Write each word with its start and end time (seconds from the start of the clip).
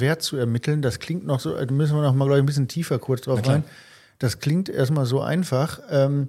Wert 0.00 0.22
zu 0.22 0.36
ermitteln, 0.36 0.82
das 0.82 0.98
klingt 0.98 1.26
noch 1.26 1.40
so, 1.40 1.54
da 1.54 1.72
müssen 1.72 1.94
wir 1.94 2.02
noch 2.02 2.14
mal, 2.14 2.24
glaube 2.26 2.38
ich, 2.38 2.42
ein 2.42 2.46
bisschen 2.46 2.68
tiefer 2.68 2.98
kurz 2.98 3.22
drauf 3.22 3.46
rein. 3.46 3.64
Das 4.18 4.38
klingt 4.38 4.68
erstmal 4.68 5.06
so 5.06 5.20
einfach. 5.20 5.80
Ähm, 5.90 6.28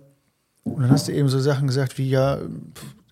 und 0.63 0.81
dann 0.81 0.91
hast 0.91 1.07
du 1.07 1.13
eben 1.13 1.29
so 1.29 1.39
Sachen 1.39 1.67
gesagt 1.67 1.97
wie, 1.97 2.09
ja, 2.09 2.39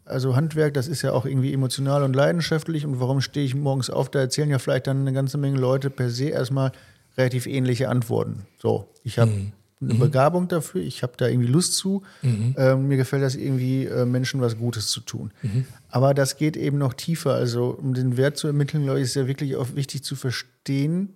also 0.03 0.35
Handwerk, 0.35 0.73
das 0.73 0.87
ist 0.87 1.01
ja 1.01 1.13
auch 1.13 1.25
irgendwie 1.25 1.53
emotional 1.53 2.03
und 2.03 2.15
leidenschaftlich. 2.15 2.85
Und 2.85 2.99
warum 2.99 3.21
stehe 3.21 3.45
ich 3.45 3.55
morgens 3.55 3.89
auf? 3.89 4.09
Da 4.09 4.19
erzählen 4.19 4.49
ja 4.49 4.59
vielleicht 4.59 4.87
dann 4.87 5.01
eine 5.01 5.13
ganze 5.13 5.37
Menge 5.37 5.57
Leute 5.57 5.89
per 5.89 6.09
se 6.09 6.29
erstmal 6.29 6.71
relativ 7.17 7.47
ähnliche 7.47 7.89
Antworten. 7.89 8.45
So, 8.57 8.89
ich 9.03 9.19
habe 9.19 9.31
mhm. 9.31 9.51
Eine 9.81 9.93
mhm. 9.93 9.99
Begabung 9.99 10.47
dafür, 10.47 10.81
ich 10.81 11.03
habe 11.03 11.13
da 11.17 11.27
irgendwie 11.27 11.51
Lust 11.51 11.73
zu. 11.73 12.03
Mhm. 12.21 12.55
Ähm, 12.57 12.87
mir 12.87 12.97
gefällt 12.97 13.23
das 13.23 13.35
irgendwie, 13.35 13.85
äh, 13.85 14.05
Menschen 14.05 14.39
was 14.41 14.57
Gutes 14.57 14.87
zu 14.87 15.01
tun. 15.01 15.31
Mhm. 15.41 15.65
Aber 15.89 16.13
das 16.13 16.37
geht 16.37 16.55
eben 16.55 16.77
noch 16.77 16.93
tiefer. 16.93 17.33
Also, 17.33 17.77
um 17.81 17.93
den 17.93 18.17
Wert 18.17 18.37
zu 18.37 18.47
ermitteln, 18.47 18.83
glaube 18.83 18.99
ich, 18.99 19.05
ist 19.05 19.15
ja 19.15 19.27
wirklich 19.27 19.57
auch 19.57 19.75
wichtig 19.75 20.03
zu 20.03 20.15
verstehen, 20.15 21.13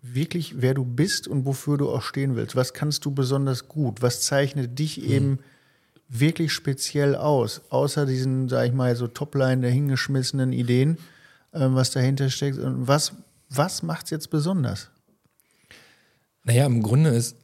wirklich, 0.00 0.62
wer 0.62 0.74
du 0.74 0.84
bist 0.84 1.28
und 1.28 1.44
wofür 1.44 1.76
du 1.76 1.90
auch 1.90 2.02
stehen 2.02 2.36
willst. 2.36 2.56
Was 2.56 2.72
kannst 2.72 3.04
du 3.04 3.10
besonders 3.10 3.68
gut? 3.68 4.02
Was 4.02 4.22
zeichnet 4.22 4.78
dich 4.78 4.98
mhm. 4.98 5.10
eben 5.10 5.38
wirklich 6.08 6.52
speziell 6.52 7.14
aus? 7.14 7.62
Außer 7.68 8.06
diesen, 8.06 8.48
sag 8.48 8.66
ich 8.66 8.72
mal, 8.72 8.96
so 8.96 9.06
Topline 9.06 9.62
der 9.62 9.70
hingeschmissenen 9.70 10.52
Ideen, 10.52 10.98
ähm, 11.52 11.74
was 11.74 11.90
dahinter 11.90 12.30
steckt. 12.30 12.58
Und 12.58 12.88
was, 12.88 13.12
was 13.50 13.82
macht 13.82 14.06
es 14.06 14.10
jetzt 14.10 14.30
besonders? 14.30 14.90
Naja, 16.44 16.64
im 16.64 16.82
Grunde 16.82 17.10
ist 17.10 17.36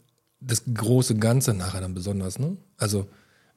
das 0.47 0.63
große 0.73 1.17
Ganze 1.17 1.55
nachher 1.55 1.81
dann 1.81 1.95
besonders. 1.95 2.39
Ne? 2.39 2.57
Also, 2.77 3.07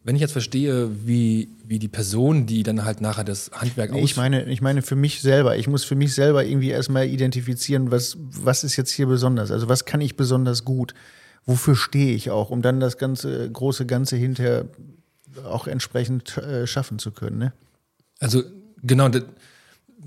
wenn 0.03 0.15
ich 0.15 0.21
jetzt 0.21 0.33
verstehe, 0.33 0.89
wie, 1.05 1.49
wie 1.65 1.79
die 1.79 1.87
Person, 1.87 2.45
die 2.45 2.61
dann 2.61 2.85
halt 2.85 3.01
nachher 3.01 3.23
das 3.23 3.49
Handwerk 3.53 3.91
nee, 3.91 4.03
ich 4.03 4.15
meine, 4.15 4.45
ich 4.45 4.61
meine 4.61 4.83
für 4.83 4.95
mich 4.95 5.21
selber. 5.21 5.57
Ich 5.57 5.67
muss 5.67 5.83
für 5.83 5.95
mich 5.95 6.13
selber 6.13 6.45
irgendwie 6.45 6.69
erstmal 6.69 7.07
identifizieren, 7.07 7.89
was, 7.89 8.17
was 8.19 8.63
ist 8.63 8.75
jetzt 8.75 8.91
hier 8.91 9.07
besonders? 9.07 9.51
Also, 9.51 9.67
was 9.67 9.85
kann 9.85 10.01
ich 10.01 10.15
besonders 10.15 10.63
gut? 10.63 10.93
Wofür 11.45 11.75
stehe 11.75 12.13
ich 12.13 12.29
auch, 12.29 12.49
um 12.49 12.61
dann 12.61 12.79
das 12.79 12.97
ganze 12.97 13.49
große 13.49 13.85
Ganze 13.85 14.15
hinterher 14.15 14.67
auch 15.43 15.67
entsprechend 15.67 16.37
äh, 16.37 16.67
schaffen 16.67 16.99
zu 16.99 17.11
können? 17.11 17.39
Ne? 17.39 17.53
Also, 18.19 18.43
genau. 18.83 19.09
Das, 19.09 19.23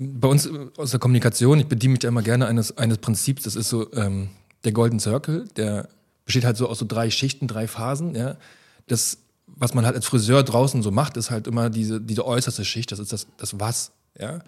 bei 0.01 0.29
uns 0.29 0.49
aus 0.77 0.91
der 0.91 0.99
Kommunikation, 0.99 1.59
ich 1.59 1.67
bediene 1.67 1.93
mich 1.93 2.03
ja 2.03 2.09
immer 2.09 2.21
gerne 2.21 2.47
eines, 2.47 2.77
eines 2.77 2.99
Prinzips, 2.99 3.43
das 3.43 3.57
ist 3.57 3.67
so, 3.67 3.91
ähm, 3.93 4.29
der 4.63 4.71
Golden 4.71 4.99
Circle, 4.99 5.45
der 5.57 5.89
besteht 6.29 6.45
halt 6.45 6.57
so 6.57 6.69
aus 6.69 6.77
so 6.77 6.85
drei 6.87 7.09
Schichten, 7.09 7.47
drei 7.47 7.67
Phasen. 7.67 8.13
Ja. 8.13 8.37
Das, 8.85 9.17
was 9.47 9.73
man 9.73 9.83
halt 9.87 9.95
als 9.95 10.05
Friseur 10.05 10.43
draußen 10.43 10.83
so 10.83 10.91
macht, 10.91 11.17
ist 11.17 11.31
halt 11.31 11.47
immer 11.47 11.71
diese, 11.71 11.99
diese 11.99 12.23
äußerste 12.23 12.63
Schicht, 12.65 12.91
das 12.91 12.99
ist 12.99 13.11
das, 13.11 13.25
das 13.37 13.59
Was. 13.59 13.91
Ja. 14.15 14.43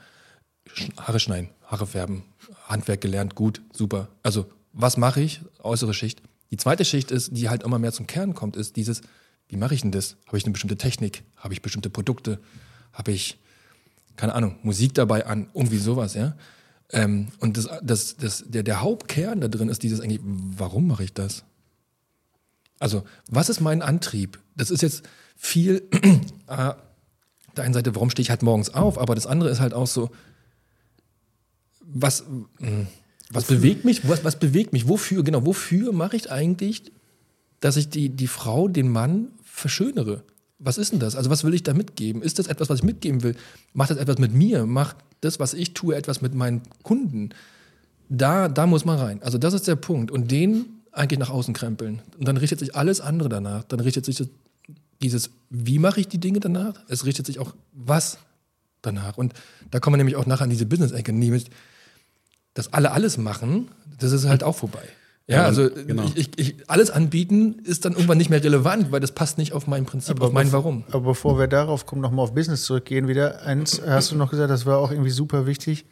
Haare 0.95 1.19
schneiden, 1.19 1.49
Haare 1.65 1.87
färben, 1.87 2.21
Handwerk 2.67 3.01
gelernt, 3.01 3.33
gut, 3.33 3.63
super. 3.73 4.09
Also, 4.21 4.45
was 4.73 4.95
mache 4.95 5.21
ich? 5.21 5.41
Äußere 5.63 5.95
Schicht. 5.95 6.21
Die 6.51 6.57
zweite 6.57 6.85
Schicht 6.85 7.09
ist, 7.09 7.35
die 7.35 7.49
halt 7.49 7.63
immer 7.63 7.79
mehr 7.79 7.91
zum 7.91 8.05
Kern 8.05 8.35
kommt, 8.35 8.55
ist 8.57 8.75
dieses, 8.75 9.01
wie 9.47 9.57
mache 9.57 9.73
ich 9.73 9.81
denn 9.81 9.91
das? 9.91 10.17
Habe 10.27 10.37
ich 10.37 10.43
eine 10.43 10.51
bestimmte 10.51 10.77
Technik? 10.77 11.23
Habe 11.35 11.55
ich 11.55 11.63
bestimmte 11.63 11.89
Produkte? 11.89 12.39
Habe 12.93 13.11
ich, 13.11 13.39
keine 14.17 14.35
Ahnung, 14.35 14.59
Musik 14.61 14.93
dabei 14.93 15.25
an? 15.25 15.49
Irgendwie 15.55 15.79
sowas, 15.79 16.13
ja. 16.13 16.35
Ähm, 16.91 17.29
und 17.39 17.57
das, 17.57 17.67
das, 17.81 18.17
das, 18.17 18.43
der, 18.45 18.61
der 18.61 18.81
Hauptkern 18.81 19.41
da 19.41 19.47
drin 19.47 19.69
ist 19.69 19.81
dieses 19.81 19.99
eigentlich, 19.99 20.19
warum 20.23 20.85
mache 20.85 21.05
ich 21.05 21.13
das? 21.15 21.43
Also, 22.81 23.03
was 23.27 23.47
ist 23.49 23.61
mein 23.61 23.83
Antrieb? 23.83 24.39
Das 24.55 24.71
ist 24.71 24.81
jetzt 24.81 25.03
viel, 25.37 25.83
äh, 26.47 26.73
der 27.55 27.63
einen 27.63 27.75
Seite, 27.75 27.93
warum 27.93 28.09
stehe 28.09 28.23
ich 28.23 28.31
halt 28.31 28.41
morgens 28.41 28.73
auf, 28.73 28.97
aber 28.97 29.13
das 29.13 29.27
andere 29.27 29.51
ist 29.51 29.59
halt 29.59 29.73
auch 29.73 29.85
so, 29.85 30.09
was, 31.79 32.25
mh, 32.27 32.47
hm, 32.59 32.87
was 33.29 33.45
bewegt 33.45 33.85
mich? 33.85 34.07
Was, 34.09 34.23
was 34.23 34.39
bewegt 34.39 34.73
mich? 34.73 34.89
Wofür, 34.89 35.23
genau, 35.23 35.45
wofür 35.45 35.93
mache 35.93 36.15
ich 36.15 36.31
eigentlich, 36.31 36.91
dass 37.59 37.77
ich 37.77 37.89
die, 37.89 38.09
die 38.09 38.27
Frau, 38.27 38.67
den 38.67 38.89
Mann 38.89 39.27
verschönere? 39.43 40.23
Was 40.57 40.79
ist 40.79 40.91
denn 40.91 40.99
das? 40.99 41.15
Also, 41.15 41.29
was 41.29 41.43
will 41.43 41.53
ich 41.53 41.63
da 41.63 41.75
mitgeben? 41.75 42.23
Ist 42.23 42.39
das 42.39 42.47
etwas, 42.47 42.69
was 42.69 42.79
ich 42.79 42.83
mitgeben 42.83 43.21
will? 43.21 43.35
Macht 43.73 43.91
das 43.91 43.97
etwas 43.97 44.17
mit 44.17 44.33
mir? 44.33 44.65
Macht 44.65 44.97
das, 45.21 45.39
was 45.39 45.53
ich 45.53 45.75
tue, 45.75 45.95
etwas 45.95 46.21
mit 46.21 46.33
meinen 46.33 46.63
Kunden. 46.81 47.29
Da, 48.09 48.47
da 48.47 48.65
muss 48.65 48.85
man 48.85 48.97
rein. 48.97 49.21
Also 49.21 49.37
das 49.37 49.53
ist 49.53 49.67
der 49.67 49.75
Punkt. 49.75 50.09
Und 50.09 50.31
den 50.31 50.80
eigentlich 50.91 51.19
nach 51.19 51.29
außen 51.29 51.53
krempeln. 51.53 52.01
Und 52.17 52.27
dann 52.27 52.37
richtet 52.37 52.59
sich 52.59 52.75
alles 52.75 53.01
andere 53.01 53.29
danach. 53.29 53.63
Dann 53.63 53.79
richtet 53.79 54.05
sich 54.05 54.23
dieses, 55.01 55.31
wie 55.49 55.79
mache 55.79 55.99
ich 55.99 56.07
die 56.07 56.19
Dinge 56.19 56.39
danach? 56.39 56.73
Es 56.87 57.05
richtet 57.05 57.25
sich 57.25 57.39
auch, 57.39 57.53
was 57.73 58.17
danach. 58.81 59.17
Und 59.17 59.33
da 59.69 59.79
kommen 59.79 59.95
wir 59.95 59.97
nämlich 59.97 60.15
auch 60.15 60.25
nachher 60.25 60.43
an 60.43 60.49
diese 60.49 60.65
Business-Ecke, 60.65 61.13
nämlich, 61.13 61.49
dass 62.53 62.73
alle 62.73 62.91
alles 62.91 63.17
machen, 63.17 63.69
das 63.99 64.11
ist 64.11 64.27
halt 64.27 64.43
auch 64.43 64.55
vorbei. 64.55 64.83
Ja, 65.27 65.45
also 65.45 65.69
genau. 65.69 66.11
ich, 66.15 66.37
ich, 66.37 66.69
alles 66.69 66.89
anbieten 66.89 67.59
ist 67.63 67.85
dann 67.85 67.93
irgendwann 67.93 68.17
nicht 68.17 68.29
mehr 68.29 68.43
relevant, 68.43 68.91
weil 68.91 68.99
das 68.99 69.13
passt 69.13 69.37
nicht 69.37 69.53
auf 69.53 69.65
mein 69.65 69.85
Prinzip, 69.85 70.17
aber 70.17 70.27
auf 70.27 70.33
mein 70.33 70.51
Warum. 70.51 70.83
Aber 70.89 71.01
bevor 71.01 71.39
wir 71.39 71.47
darauf 71.47 71.85
kommen, 71.85 72.01
nochmal 72.01 72.23
auf 72.23 72.33
Business 72.33 72.63
zurückgehen 72.63 73.07
wieder. 73.07 73.43
Eins 73.43 73.81
hast 73.85 74.11
du 74.11 74.15
noch 74.15 74.31
gesagt, 74.31 74.49
das 74.49 74.65
war 74.65 74.79
auch 74.79 74.91
irgendwie 74.91 75.11
super 75.11 75.45
wichtig. 75.45 75.85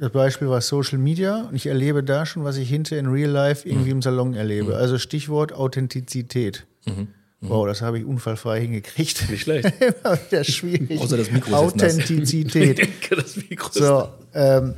Das 0.00 0.12
Beispiel 0.12 0.48
war 0.48 0.60
Social 0.60 0.98
Media 0.98 1.48
und 1.48 1.56
ich 1.56 1.66
erlebe 1.66 2.04
da 2.04 2.24
schon, 2.24 2.44
was 2.44 2.56
ich 2.56 2.68
hinter 2.68 2.98
in 2.98 3.06
Real 3.06 3.30
Life 3.30 3.68
irgendwie 3.68 3.90
mhm. 3.90 3.96
im 3.96 4.02
Salon 4.02 4.34
erlebe. 4.34 4.68
Mhm. 4.68 4.74
Also 4.74 4.98
Stichwort 4.98 5.52
Authentizität. 5.52 6.66
Mhm. 6.86 6.92
mhm. 6.92 7.08
Wow, 7.40 7.66
das 7.66 7.82
habe 7.82 7.98
ich 7.98 8.04
unfallfrei 8.04 8.60
hingekriegt. 8.60 9.28
Nicht 9.28 9.42
schlecht. 9.42 9.72
Immer 9.80 10.18
wieder 10.26 10.44
schwierig. 10.44 11.00
Außer 11.00 11.16
das 11.16 11.30
Mikro 11.32 11.54
Authentizität. 11.54 12.88
das 13.10 13.36
Mikro 13.36 13.70
so, 13.72 14.08
ähm, 14.34 14.74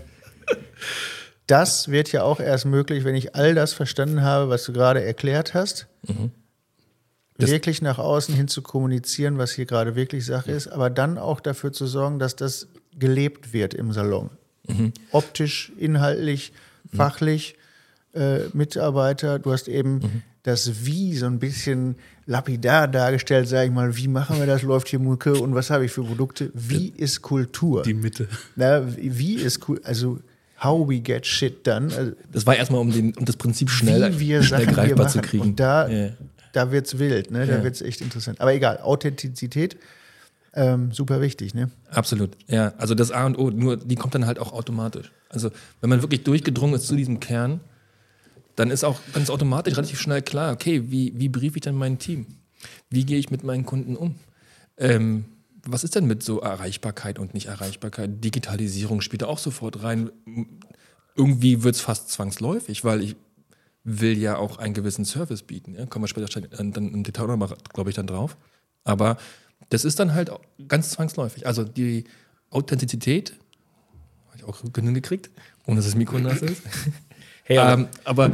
das 1.47 1.89
wird 1.89 2.13
ja 2.13 2.23
auch 2.23 2.41
erst 2.41 2.65
möglich, 2.65 3.05
wenn 3.05 3.15
ich 3.15 3.35
all 3.35 3.55
das 3.55 3.75
verstanden 3.75 4.23
habe, 4.23 4.49
was 4.49 4.65
du 4.65 4.73
gerade 4.73 5.03
erklärt 5.03 5.53
hast. 5.53 5.87
Mhm. 6.07 6.31
Wirklich 7.37 7.81
nach 7.83 7.99
außen 7.99 8.35
hin 8.35 8.49
zu 8.49 8.61
kommunizieren, 8.63 9.39
was 9.39 9.53
hier 9.53 9.65
gerade 9.65 9.97
wirklich 9.97 10.27
Sache 10.27 10.53
ist, 10.53 10.69
aber 10.69 10.91
dann 10.91 11.17
auch 11.17 11.41
dafür 11.41 11.73
zu 11.73 11.87
sorgen, 11.87 12.19
dass 12.19 12.37
das 12.37 12.69
gelebt 12.95 13.53
wird 13.53 13.73
im 13.73 13.93
Salon. 13.93 14.31
Mhm. 14.79 14.93
Optisch, 15.13 15.73
inhaltlich, 15.79 16.53
mhm. 16.91 16.97
fachlich, 16.97 17.57
äh, 18.15 18.41
Mitarbeiter. 18.53 19.39
Du 19.39 19.53
hast 19.53 19.69
eben 19.69 19.95
mhm. 19.95 20.23
das 20.43 20.85
Wie 20.85 21.17
so 21.17 21.27
ein 21.27 21.39
bisschen 21.39 21.97
lapidar 22.27 22.89
dargestellt, 22.89 23.49
sage 23.49 23.67
ich 23.67 23.73
mal. 23.73 23.97
Wie 23.97 24.09
machen 24.09 24.39
wir 24.39 24.47
das? 24.47 24.63
Läuft 24.63 24.89
hier 24.89 24.99
Mucke 24.99 25.35
und 25.35 25.55
was 25.55 25.71
habe 25.71 25.85
ich 25.85 25.93
für 25.93 26.05
Produkte? 26.05 26.51
Wie 26.55 26.93
ist 26.97 27.23
Kultur? 27.23 27.83
Die 27.83 27.95
Mitte. 27.95 28.29
Na, 28.57 28.83
wie 28.97 29.35
ist 29.35 29.61
Kultur? 29.61 29.87
Also 29.87 30.19
how 30.63 30.87
we 30.87 31.01
get 31.01 31.27
shit 31.27 31.67
done. 31.67 31.95
Also, 31.97 32.13
das 32.33 32.47
war 32.47 32.57
erstmal, 32.57 32.81
um, 32.81 32.93
den, 32.93 33.15
um 33.15 33.25
das 33.25 33.37
Prinzip 33.37 33.71
schnell, 33.71 34.13
schnell 34.43 34.67
greifbar 34.67 35.09
zu 35.09 35.21
kriegen. 35.21 35.43
Und 35.43 35.61
da, 35.61 35.89
yeah. 35.89 36.13
da 36.53 36.71
wird 36.71 36.87
es 36.87 36.99
wild, 36.99 37.31
ne? 37.31 37.47
da 37.47 37.55
yeah. 37.55 37.65
wird 37.65 37.75
es 37.75 37.83
echt 37.83 38.01
interessant. 38.01 38.41
Aber 38.41 38.53
egal, 38.53 38.81
Authentizität, 38.83 39.77
ähm, 40.53 40.93
super 40.93 41.21
wichtig. 41.21 41.55
Ne? 41.55 41.71
Absolut, 41.91 42.37
ja. 42.49 42.75
Also 42.79 42.95
das 42.95 43.11
A 43.11 43.27
und 43.27 43.39
O, 43.39 43.51
nur 43.51 43.77
die 43.77 43.95
kommt 43.95 44.15
dann 44.15 44.27
halt 44.27 44.39
auch 44.39 44.53
automatisch. 44.53 45.13
Also 45.29 45.51
wenn 45.81 45.91
man 45.91 46.03
wirklich 46.03 46.25
durchgedrungen 46.25 46.75
ist 46.75 46.87
zu 46.87 46.97
diesem 46.97 47.21
Kern, 47.21 47.61
dann 48.57 48.71
ist 48.71 48.85
auch 48.85 49.01
ganz 49.13 49.31
automatisch 49.31 49.77
relativ 49.77 50.01
schnell 50.01 50.23
klar, 50.23 50.53
okay, 50.53 50.91
wie, 50.91 51.13
wie 51.17 51.29
briefe 51.29 51.57
ich 51.57 51.63
dann 51.63 51.77
mein 51.77 51.99
Team? 51.99 52.27
Wie 52.91 53.05
gehe 53.05 53.19
ich 53.19 53.31
mit 53.31 53.45
meinen 53.45 53.65
Kunden 53.65 53.97
um? 53.97 54.17
Ähm, 54.77 55.25
was 55.65 55.85
ist 55.85 55.95
denn 55.95 56.07
mit 56.07 56.23
so 56.23 56.41
Erreichbarkeit 56.41 57.19
und 57.19 57.35
Nicht-Erreichbarkeit? 57.35 58.25
Digitalisierung 58.25 59.01
spielt 59.03 59.23
da 59.23 59.27
auch 59.27 59.39
sofort 59.39 59.83
rein. 59.83 60.11
Irgendwie 61.15 61.63
wird 61.63 61.77
es 61.77 61.81
fast 61.81 62.11
zwangsläufig, 62.11 62.85
weil 62.85 63.03
ich 63.03 63.17
will 63.85 64.19
ja 64.19 64.37
auch 64.37 64.59
einen 64.59 64.75
gewissen 64.75 65.05
Service 65.05 65.43
bieten. 65.43 65.75
Ja? 65.75 65.87
Kommen 65.87 66.05
wir 66.05 66.09
später 66.09 66.41
dann 66.41 66.73
im 66.73 67.03
Detail 67.03 67.27
nochmal, 67.29 67.55
glaube 67.73 67.91
ich, 67.91 67.97
dann 67.97 68.07
drauf. 68.07 68.37
Aber 68.85 69.17
das 69.69 69.85
ist 69.85 70.01
dann 70.01 70.15
halt 70.15 70.31
ganz 70.69 70.91
zwangsläufig. 70.91 71.47
Also 71.47 71.65
die 71.65 72.05
Authentizität, 72.51 73.35
habe 74.29 74.39
ich 74.39 74.45
auch 74.45 74.73
genug 74.73 74.95
gekriegt, 74.95 75.31
ohne 75.67 75.77
dass 75.77 75.87
das 75.87 75.95
Mikro 75.95 76.19
nass 76.19 76.43
ist. 76.43 76.63
Hey, 77.51 77.59
ähm, 77.59 77.89
aber 78.05 78.31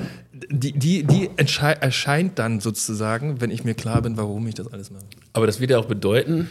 die, 0.50 0.72
die, 0.72 1.02
die 1.02 1.30
erscheint 1.36 2.38
dann 2.38 2.60
sozusagen, 2.60 3.40
wenn 3.40 3.50
ich 3.50 3.64
mir 3.64 3.72
klar 3.72 4.02
bin, 4.02 4.18
warum 4.18 4.46
ich 4.46 4.54
das 4.54 4.70
alles 4.70 4.90
mache. 4.90 5.06
Aber 5.32 5.46
das 5.46 5.58
wird 5.58 5.70
ja 5.70 5.78
auch 5.78 5.86
bedeuten, 5.86 6.50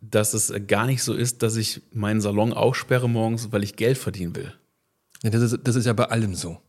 dass 0.00 0.32
es 0.32 0.52
gar 0.68 0.86
nicht 0.86 1.02
so 1.02 1.12
ist, 1.12 1.42
dass 1.42 1.56
ich 1.56 1.82
meinen 1.92 2.20
Salon 2.20 2.52
aussperre 2.52 3.08
morgens, 3.08 3.50
weil 3.50 3.64
ich 3.64 3.74
Geld 3.74 3.98
verdienen 3.98 4.36
will. 4.36 4.54
Ja, 5.24 5.30
das, 5.30 5.42
ist, 5.42 5.58
das 5.64 5.74
ist 5.74 5.86
ja 5.86 5.92
bei 5.92 6.04
allem 6.04 6.36
so. 6.36 6.60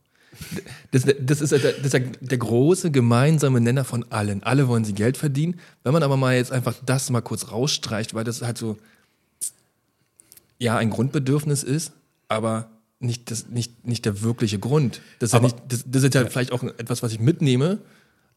Das, 0.90 1.04
das, 1.20 1.40
ist, 1.40 1.52
das 1.52 1.94
ist 1.94 2.02
der 2.20 2.38
große 2.38 2.90
gemeinsame 2.90 3.60
Nenner 3.60 3.84
von 3.84 4.04
allen. 4.10 4.42
Alle 4.42 4.68
wollen 4.68 4.84
sie 4.84 4.92
Geld 4.92 5.16
verdienen. 5.16 5.60
Wenn 5.82 5.92
man 5.92 6.02
aber 6.02 6.16
mal 6.16 6.36
jetzt 6.36 6.52
einfach 6.52 6.74
das 6.84 7.10
mal 7.10 7.20
kurz 7.20 7.50
rausstreicht, 7.50 8.14
weil 8.14 8.24
das 8.24 8.42
halt 8.42 8.58
so, 8.58 8.78
ja, 10.58 10.76
ein 10.76 10.90
Grundbedürfnis 10.90 11.62
ist, 11.62 11.92
aber 12.28 12.70
nicht, 12.98 13.30
das, 13.30 13.48
nicht, 13.48 13.86
nicht 13.86 14.04
der 14.04 14.22
wirkliche 14.22 14.58
Grund. 14.58 15.00
Das 15.18 15.30
ist, 15.30 15.34
ja, 15.34 15.40
nicht, 15.40 15.56
das, 15.68 15.84
das 15.86 16.02
ist 16.02 16.14
ja 16.14 16.24
vielleicht 16.26 16.52
auch 16.52 16.62
etwas, 16.62 17.02
was 17.02 17.12
ich 17.12 17.20
mitnehme, 17.20 17.78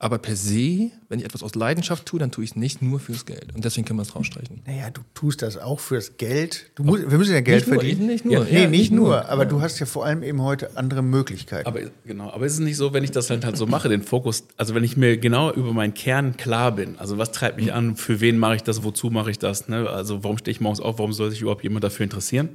Aber 0.02 0.18
per 0.18 0.38
se, 0.38 0.92
wenn 1.10 1.20
ich 1.20 1.26
etwas 1.26 1.44
aus 1.44 1.56
Leidenschaft 1.56 2.06
tue, 2.06 2.20
dann 2.22 2.32
tue 2.32 2.46
ich 2.46 2.52
es 2.52 2.56
nicht 2.56 2.82
nur 2.82 3.02
fürs 3.02 3.26
Geld. 3.26 3.54
Und 3.54 3.66
deswegen 3.66 3.86
können 3.86 4.00
wir 4.00 4.04
es 4.04 4.16
rausstreichen. 4.16 4.62
Naja, 4.66 4.90
du 4.92 5.02
tust 5.14 5.42
das 5.42 5.58
auch 5.58 5.82
fürs 5.82 6.16
Geld. 6.16 6.72
Du 6.76 6.84
musst, 6.84 7.12
wir 7.12 7.18
müssen 7.18 7.34
ja 7.34 7.42
Geld 7.42 7.68
Nicht 7.68 7.74
nur, 7.74 7.82
verdienen. 7.82 8.08
nicht 8.08 8.24
nur. 8.24 8.34
Ja, 8.34 8.44
nee, 8.46 8.54
Ja, 8.64 8.70
nicht 8.70 8.80
nicht 8.80 8.92
nur. 8.94 9.10
nur. 9.10 9.30
Aber 9.30 9.46
du 9.46 9.60
hast 9.60 9.78
ja 9.80 9.86
vor 9.86 10.06
allem 10.06 10.24
eben 10.24 10.42
heute 10.42 10.78
andere 10.78 11.02
Möglichkeiten. 11.02 11.68
Aber 11.68 11.82
genau, 12.06 12.30
aber 12.32 12.46
ist 12.46 12.54
es 12.54 12.60
nicht 12.60 12.78
so, 12.78 12.94
wenn 12.94 13.04
ich 13.04 13.12
das 13.12 13.30
halt, 13.30 13.44
halt 13.44 13.58
so 13.58 13.68
mache, 13.68 13.90
den 13.90 14.02
Fokus, 14.02 14.46
also 14.56 14.74
wenn 14.74 14.86
ich 14.86 14.96
mir 14.96 15.18
genau 15.18 15.52
über 15.52 15.74
meinen 15.74 15.94
Kern 15.94 16.38
klar 16.38 16.72
bin, 16.74 16.98
also 16.98 17.18
was 17.18 17.34
treibt 17.34 17.58
mich 17.58 17.74
an, 17.74 17.98
für 17.98 18.22
wen 18.22 18.38
mache 18.38 18.56
ich 18.56 18.64
das, 18.64 18.84
wozu 18.86 19.10
mache 19.10 19.32
ich 19.32 19.38
das, 19.40 19.68
ne? 19.68 19.90
also 19.90 20.24
warum 20.24 20.38
stehe 20.38 20.54
ich 20.54 20.62
morgens 20.62 20.80
auf, 20.80 20.98
warum 21.00 21.12
soll 21.12 21.30
sich 21.30 21.42
überhaupt 21.42 21.64
jemand 21.64 21.84
dafür 21.84 22.06
interessieren? 22.06 22.48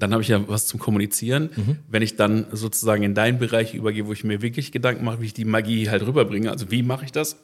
Dann 0.00 0.12
habe 0.12 0.22
ich 0.22 0.28
ja 0.28 0.48
was 0.48 0.66
zum 0.66 0.80
Kommunizieren. 0.80 1.50
Wenn 1.88 2.02
ich 2.02 2.16
dann 2.16 2.46
sozusagen 2.52 3.02
in 3.04 3.14
deinen 3.14 3.38
Bereich 3.38 3.74
übergehe, 3.74 4.06
wo 4.06 4.12
ich 4.12 4.24
mir 4.24 4.42
wirklich 4.42 4.72
Gedanken 4.72 5.04
mache, 5.04 5.20
wie 5.20 5.26
ich 5.26 5.34
die 5.34 5.44
Magie 5.44 5.88
halt 5.88 6.02
rüberbringe, 6.04 6.50
also 6.50 6.70
wie 6.70 6.82
mache 6.82 7.04
ich 7.04 7.12
das, 7.12 7.36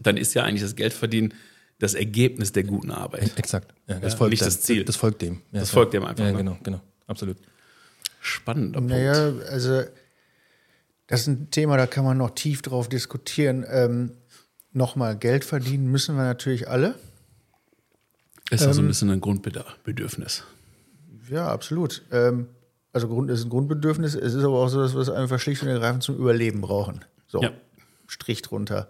dann 0.00 0.16
ist 0.16 0.34
ja 0.34 0.42
eigentlich 0.44 0.62
das 0.62 0.74
Geldverdienen 0.76 1.34
das 1.78 1.94
Ergebnis 1.94 2.52
der 2.52 2.64
guten 2.64 2.90
Arbeit. 2.90 3.38
Exakt. 3.38 3.72
Ja, 3.86 3.98
das 4.00 4.12
Ja, 4.12 4.18
folgt 4.18 4.30
nicht 4.32 4.42
dem. 4.42 4.46
das 4.46 4.60
Ziel. 4.60 4.84
Das 4.84 4.96
folgt 4.96 5.22
dem. 5.22 5.34
Ja, 5.52 5.60
Das 5.60 5.70
ja. 5.70 5.74
folgt 5.74 5.94
dem 5.94 6.04
einfach, 6.04 6.24
Ja, 6.24 6.32
ne? 6.32 6.36
genau, 6.38 6.58
genau. 6.62 6.80
Absolut. 7.06 7.36
Spannender 8.20 8.80
Punkt. 8.80 8.92
Naja, 8.92 9.12
also 9.48 9.82
das 11.06 11.22
ist 11.22 11.26
ein 11.28 11.50
Thema, 11.50 11.76
da 11.78 11.86
kann 11.86 12.04
man 12.04 12.18
noch 12.18 12.30
tief 12.30 12.60
drauf 12.62 12.88
diskutieren. 12.88 13.64
Ähm, 13.68 14.12
Nochmal, 14.72 15.16
Geld 15.16 15.44
verdienen 15.44 15.86
müssen 15.88 16.14
wir 16.16 16.22
natürlich 16.22 16.68
alle. 16.68 16.94
Ist 18.50 18.64
auch 18.66 18.72
so 18.72 18.80
ein 18.80 18.84
Ähm, 18.84 18.88
bisschen 18.88 19.10
ein 19.10 19.20
Grundbedürfnis. 19.20 20.44
Ja, 21.30 21.48
absolut. 21.48 22.02
Ähm, 22.12 22.48
also 22.92 23.08
Grund 23.08 23.30
ist 23.30 23.44
ein 23.44 23.50
Grundbedürfnis. 23.50 24.14
Es 24.14 24.34
ist 24.34 24.44
aber 24.44 24.58
auch 24.58 24.68
so, 24.68 24.80
dass 24.82 24.94
wir 24.94 25.00
es 25.00 25.08
einfach 25.10 25.38
schlicht 25.38 25.62
und 25.62 25.68
ergreifend 25.68 26.02
zum 26.02 26.16
Überleben 26.16 26.60
brauchen. 26.60 27.04
So, 27.28 27.40
Ja. 27.42 27.50
Strich 28.08 28.42
drunter. 28.42 28.88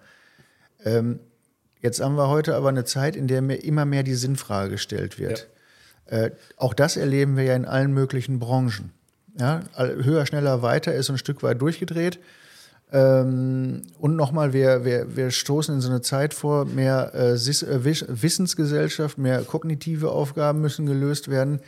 Ähm, 0.83 1.21
jetzt 1.83 2.01
haben 2.01 2.17
wir 2.17 2.29
heute 2.29 2.55
aber 2.57 2.71
eine 2.71 2.85
Zeit, 2.85 3.15
in 3.17 3.27
der 3.29 3.43
mir 3.43 3.57
immer 3.57 3.85
mehr 3.85 4.03
die 4.03 4.15
Sinnfrage 4.15 4.71
gestellt 4.71 5.19
wird. 5.19 5.49
Äh, 6.07 6.31
auch 6.57 6.73
das 6.73 6.97
erleben 6.97 7.37
wir 7.37 7.45
ja 7.45 7.55
in 7.55 7.67
allen 7.67 7.93
möglichen 7.93 8.39
Branchen. 8.39 8.93
Ja, 9.39 9.63
höher, 9.77 10.25
schneller, 10.27 10.63
weiter 10.63 10.95
ist 10.95 11.09
ein 11.11 11.19
Stück 11.19 11.43
weit 11.43 11.61
durchgedreht. 11.61 12.19
Ähm, 12.93 13.83
und 13.99 14.17
nochmal, 14.17 14.53
wir, 14.53 14.85
wir, 14.85 15.17
wir 15.17 15.31
stoßen 15.31 15.75
in 15.77 15.81
so 15.81 15.89
eine 15.91 16.01
Zeit 16.01 16.35
vor, 16.35 16.65
mehr 16.65 17.13
äh, 17.15 17.33
äh, 17.35 17.85
Wiss- 17.85 18.07
Wissensgesellschaft, 18.09 19.19
mehr 19.19 19.43
kognitive 19.43 20.11
Aufgaben 20.11 20.61
müssen 20.61 20.87
gelöst 20.87 21.29
werden. 21.31 21.61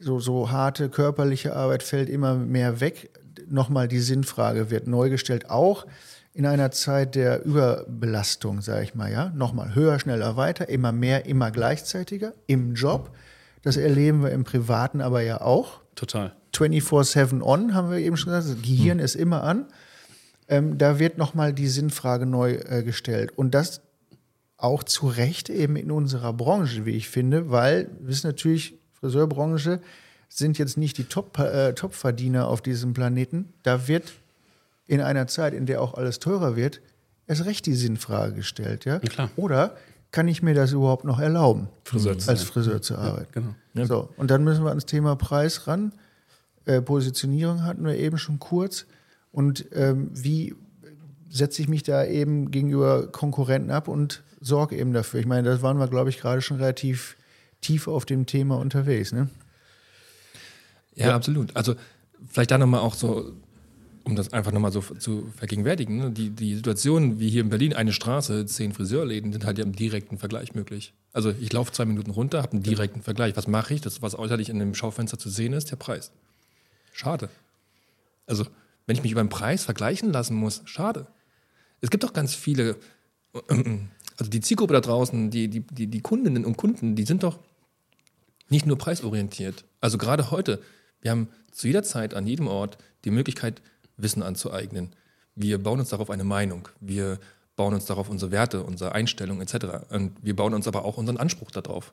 So, 0.00 0.18
so 0.18 0.50
harte 0.50 0.88
körperliche 0.88 1.54
Arbeit 1.54 1.82
fällt 1.82 2.08
immer 2.08 2.34
mehr 2.34 2.80
weg. 2.80 3.10
Nochmal, 3.48 3.86
die 3.86 4.00
Sinnfrage 4.00 4.70
wird 4.70 4.86
neu 4.86 5.10
gestellt, 5.10 5.50
auch 5.50 5.86
in 6.32 6.46
einer 6.46 6.70
Zeit 6.70 7.14
der 7.14 7.44
Überbelastung, 7.44 8.62
sage 8.62 8.84
ich 8.84 8.94
mal. 8.94 9.12
Ja? 9.12 9.30
Nochmal, 9.34 9.74
höher, 9.74 9.98
schneller, 10.00 10.36
weiter, 10.36 10.68
immer 10.68 10.90
mehr, 10.92 11.26
immer 11.26 11.50
gleichzeitiger 11.50 12.32
im 12.46 12.74
Job. 12.74 13.14
Das 13.62 13.76
erleben 13.76 14.22
wir 14.22 14.30
im 14.30 14.44
Privaten 14.44 15.00
aber 15.02 15.20
ja 15.20 15.42
auch. 15.42 15.80
Total. 15.94 16.34
24-7 16.54 17.42
on, 17.42 17.74
haben 17.74 17.90
wir 17.90 17.98
eben 17.98 18.16
schon 18.16 18.32
gesagt. 18.32 18.56
Das 18.56 18.62
Gehirn 18.62 18.98
ist 19.00 19.16
immer 19.16 19.42
an. 19.42 19.66
Ähm, 20.48 20.78
da 20.78 20.98
wird 20.98 21.18
nochmal 21.18 21.52
die 21.52 21.68
Sinnfrage 21.68 22.26
neu 22.26 22.54
äh, 22.54 22.82
gestellt. 22.82 23.36
Und 23.36 23.54
das 23.54 23.82
auch 24.56 24.82
zu 24.82 25.08
Recht 25.08 25.50
eben 25.50 25.76
in 25.76 25.90
unserer 25.90 26.32
Branche, 26.32 26.86
wie 26.86 26.92
ich 26.92 27.08
finde, 27.08 27.50
weil 27.50 27.88
wir 27.98 28.08
wissen 28.08 28.26
natürlich, 28.26 28.79
Friseurbranche 29.00 29.80
sind 30.28 30.58
jetzt 30.58 30.76
nicht 30.76 30.98
die 30.98 31.04
Top, 31.04 31.38
äh, 31.38 31.72
Top-Verdiener 31.74 32.46
auf 32.46 32.62
diesem 32.62 32.94
Planeten. 32.94 33.52
Da 33.62 33.88
wird 33.88 34.12
in 34.86 35.00
einer 35.00 35.26
Zeit, 35.26 35.54
in 35.54 35.66
der 35.66 35.82
auch 35.82 35.94
alles 35.94 36.18
teurer 36.18 36.56
wird, 36.56 36.80
erst 37.26 37.44
recht 37.44 37.66
die 37.66 37.74
Sinnfrage 37.74 38.34
gestellt. 38.34 38.84
Ja? 38.84 38.98
klar. 39.00 39.30
Oder 39.36 39.76
kann 40.12 40.28
ich 40.28 40.42
mir 40.42 40.54
das 40.54 40.72
überhaupt 40.72 41.04
noch 41.04 41.20
erlauben, 41.20 41.68
Friseur 41.84 42.16
als. 42.26 42.42
Friseur 42.42 42.82
zu 42.82 42.96
arbeiten? 42.96 43.54
Genau. 43.74 43.86
So, 43.86 44.08
und 44.16 44.30
dann 44.30 44.44
müssen 44.44 44.64
wir 44.64 44.70
ans 44.70 44.86
Thema 44.86 45.14
Preis 45.16 45.66
ran. 45.66 45.92
Äh, 46.64 46.82
Positionierung 46.82 47.64
hatten 47.64 47.84
wir 47.84 47.96
eben 47.96 48.18
schon 48.18 48.38
kurz. 48.38 48.86
Und 49.32 49.66
ähm, 49.72 50.10
wie 50.12 50.54
setze 51.28 51.62
ich 51.62 51.68
mich 51.68 51.84
da 51.84 52.04
eben 52.04 52.50
gegenüber 52.50 53.06
Konkurrenten 53.06 53.70
ab 53.70 53.86
und 53.86 54.22
sorge 54.40 54.76
eben 54.76 54.92
dafür? 54.92 55.20
Ich 55.20 55.26
meine, 55.26 55.48
da 55.48 55.62
waren 55.62 55.78
wir, 55.78 55.86
glaube 55.86 56.10
ich, 56.10 56.18
gerade 56.18 56.42
schon 56.42 56.56
relativ 56.56 57.16
tief 57.60 57.88
auf 57.88 58.04
dem 58.04 58.26
Thema 58.26 58.58
unterwegs. 58.58 59.12
Ne? 59.12 59.28
Ja, 60.94 61.14
absolut. 61.14 61.54
Also 61.56 61.74
vielleicht 62.28 62.50
da 62.50 62.58
nochmal 62.58 62.80
auch 62.80 62.94
so, 62.94 63.32
um 64.04 64.16
das 64.16 64.32
einfach 64.32 64.52
nochmal 64.52 64.72
so 64.72 64.80
zu 64.80 65.32
vergegenwärtigen, 65.36 65.96
ne? 65.96 66.10
die, 66.10 66.30
die 66.30 66.56
Situation 66.56 67.20
wie 67.20 67.30
hier 67.30 67.42
in 67.42 67.48
Berlin, 67.48 67.74
eine 67.74 67.92
Straße, 67.92 68.46
zehn 68.46 68.72
Friseurläden, 68.72 69.32
sind 69.32 69.44
halt 69.44 69.58
ja 69.58 69.64
im 69.64 69.74
direkten 69.74 70.18
Vergleich 70.18 70.54
möglich. 70.54 70.94
Also 71.12 71.30
ich 71.40 71.52
laufe 71.52 71.72
zwei 71.72 71.84
Minuten 71.84 72.10
runter, 72.10 72.42
habe 72.42 72.52
einen 72.52 72.62
direkten 72.62 73.02
Vergleich. 73.02 73.36
Was 73.36 73.46
mache 73.46 73.74
ich? 73.74 73.80
Das, 73.80 74.02
was 74.02 74.18
äußerlich 74.18 74.48
in 74.48 74.58
dem 74.58 74.74
Schaufenster 74.74 75.18
zu 75.18 75.28
sehen 75.28 75.52
ist, 75.52 75.70
der 75.70 75.76
Preis. 75.76 76.12
Schade. 76.92 77.28
Also 78.26 78.46
wenn 78.86 78.96
ich 78.96 79.02
mich 79.02 79.12
über 79.12 79.22
den 79.22 79.28
Preis 79.28 79.64
vergleichen 79.64 80.12
lassen 80.12 80.34
muss, 80.34 80.62
schade. 80.64 81.06
Es 81.80 81.90
gibt 81.90 82.04
doch 82.04 82.12
ganz 82.12 82.34
viele, 82.34 82.76
also 83.48 84.30
die 84.30 84.40
Zielgruppe 84.40 84.74
da 84.74 84.80
draußen, 84.80 85.30
die, 85.30 85.48
die, 85.48 85.60
die, 85.60 85.86
die 85.86 86.00
Kundinnen 86.00 86.44
und 86.44 86.56
Kunden, 86.56 86.96
die 86.96 87.04
sind 87.04 87.22
doch 87.22 87.38
nicht 88.50 88.66
nur 88.66 88.78
preisorientiert. 88.78 89.64
Also 89.80 89.98
gerade 89.98 90.30
heute, 90.30 90.60
wir 91.00 91.10
haben 91.10 91.28
zu 91.50 91.66
jeder 91.66 91.82
Zeit 91.82 92.14
an 92.14 92.26
jedem 92.26 92.46
Ort 92.46 92.78
die 93.04 93.10
Möglichkeit, 93.10 93.62
Wissen 93.96 94.22
anzueignen. 94.22 94.94
Wir 95.34 95.62
bauen 95.62 95.80
uns 95.80 95.90
darauf 95.90 96.10
eine 96.10 96.24
Meinung. 96.24 96.68
Wir 96.80 97.18
bauen 97.56 97.74
uns 97.74 97.84
darauf 97.84 98.08
unsere 98.08 98.30
Werte, 98.30 98.62
unsere 98.62 98.92
Einstellungen 98.92 99.42
etc. 99.42 99.90
Und 99.90 100.12
wir 100.22 100.34
bauen 100.34 100.54
uns 100.54 100.66
aber 100.66 100.84
auch 100.84 100.96
unseren 100.96 101.18
Anspruch 101.18 101.50
darauf. 101.50 101.92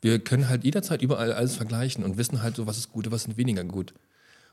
Wir 0.00 0.18
können 0.18 0.48
halt 0.48 0.64
jederzeit 0.64 1.02
überall 1.02 1.32
alles 1.32 1.56
vergleichen 1.56 2.04
und 2.04 2.16
wissen 2.16 2.42
halt 2.42 2.56
so, 2.56 2.66
was 2.66 2.78
ist 2.78 2.92
gut 2.92 3.06
und 3.06 3.12
was 3.12 3.26
ist 3.26 3.36
weniger 3.36 3.64
gut. 3.64 3.92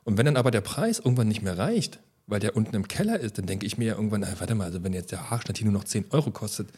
Und 0.03 0.17
wenn 0.17 0.25
dann 0.25 0.37
aber 0.37 0.51
der 0.51 0.61
Preis 0.61 0.99
irgendwann 0.99 1.27
nicht 1.27 1.41
mehr 1.41 1.57
reicht, 1.57 1.99
weil 2.27 2.39
der 2.39 2.55
unten 2.55 2.75
im 2.75 2.87
Keller 2.87 3.19
ist, 3.19 3.37
dann 3.37 3.45
denke 3.45 3.65
ich 3.65 3.77
mir 3.77 3.85
ja 3.85 3.95
irgendwann, 3.95 4.23
ey, 4.23 4.33
warte 4.39 4.55
mal, 4.55 4.65
also 4.65 4.83
wenn 4.83 4.93
jetzt 4.93 5.11
der 5.11 5.29
Haarschnitt 5.29 5.57
hier 5.57 5.65
nur 5.65 5.73
noch 5.73 5.85
10 5.85 6.05
Euro 6.11 6.31
kostet, 6.31 6.69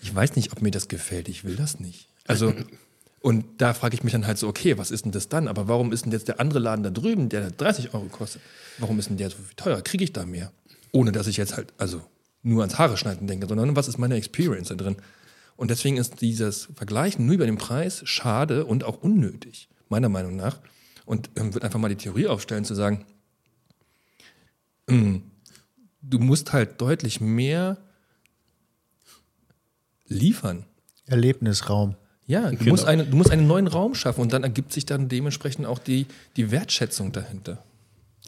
ich 0.00 0.14
weiß 0.14 0.36
nicht, 0.36 0.52
ob 0.52 0.60
mir 0.60 0.70
das 0.70 0.88
gefällt, 0.88 1.28
ich 1.28 1.44
will 1.44 1.56
das 1.56 1.80
nicht. 1.80 2.08
Also, 2.26 2.52
und 3.26 3.44
da 3.58 3.74
frage 3.74 3.96
ich 3.96 4.04
mich 4.04 4.12
dann 4.12 4.24
halt 4.24 4.38
so, 4.38 4.46
okay, 4.46 4.78
was 4.78 4.92
ist 4.92 5.04
denn 5.04 5.10
das 5.10 5.28
dann? 5.28 5.48
Aber 5.48 5.66
warum 5.66 5.90
ist 5.90 6.04
denn 6.04 6.12
jetzt 6.12 6.28
der 6.28 6.38
andere 6.38 6.60
Laden 6.60 6.84
da 6.84 6.90
drüben, 6.90 7.28
der 7.28 7.50
30 7.50 7.92
Euro 7.92 8.04
kostet, 8.04 8.40
warum 8.78 9.00
ist 9.00 9.08
denn 9.08 9.16
der 9.16 9.30
so 9.30 9.38
viel 9.38 9.56
teurer? 9.56 9.82
Kriege 9.82 10.04
ich 10.04 10.12
da 10.12 10.24
mehr? 10.24 10.52
Ohne 10.92 11.10
dass 11.10 11.26
ich 11.26 11.36
jetzt 11.36 11.56
halt, 11.56 11.74
also 11.76 12.02
nur 12.44 12.62
ans 12.62 12.78
Haare 12.78 12.96
schneiden 12.96 13.26
denke, 13.26 13.48
sondern 13.48 13.74
was 13.74 13.88
ist 13.88 13.98
meine 13.98 14.14
Experience 14.14 14.68
da 14.68 14.76
drin? 14.76 14.94
Und 15.56 15.72
deswegen 15.72 15.96
ist 15.96 16.20
dieses 16.20 16.68
Vergleichen 16.76 17.26
nur 17.26 17.34
über 17.34 17.46
den 17.46 17.58
Preis 17.58 18.02
schade 18.04 18.64
und 18.64 18.84
auch 18.84 19.02
unnötig, 19.02 19.68
meiner 19.88 20.08
Meinung 20.08 20.36
nach. 20.36 20.60
Und 21.04 21.28
ähm, 21.34 21.52
würde 21.52 21.66
einfach 21.66 21.80
mal 21.80 21.88
die 21.88 21.96
Theorie 21.96 22.28
aufstellen, 22.28 22.64
zu 22.64 22.76
sagen, 22.76 23.06
ähm, 24.86 25.32
du 26.00 26.20
musst 26.20 26.52
halt 26.52 26.80
deutlich 26.80 27.20
mehr 27.20 27.76
liefern. 30.06 30.64
Erlebnisraum. 31.06 31.96
Ja, 32.26 32.50
du, 32.50 32.56
Genau. 32.56 32.70
musst 32.70 32.86
eine, 32.86 33.04
du 33.04 33.16
musst 33.16 33.30
einen 33.30 33.46
neuen 33.46 33.68
Raum 33.68 33.94
schaffen 33.94 34.20
und 34.20 34.32
dann 34.32 34.42
ergibt 34.42 34.72
sich 34.72 34.84
dann 34.84 35.08
dementsprechend 35.08 35.66
auch 35.66 35.78
die, 35.78 36.06
die 36.36 36.50
Wertschätzung 36.50 37.12
dahinter. 37.12 37.58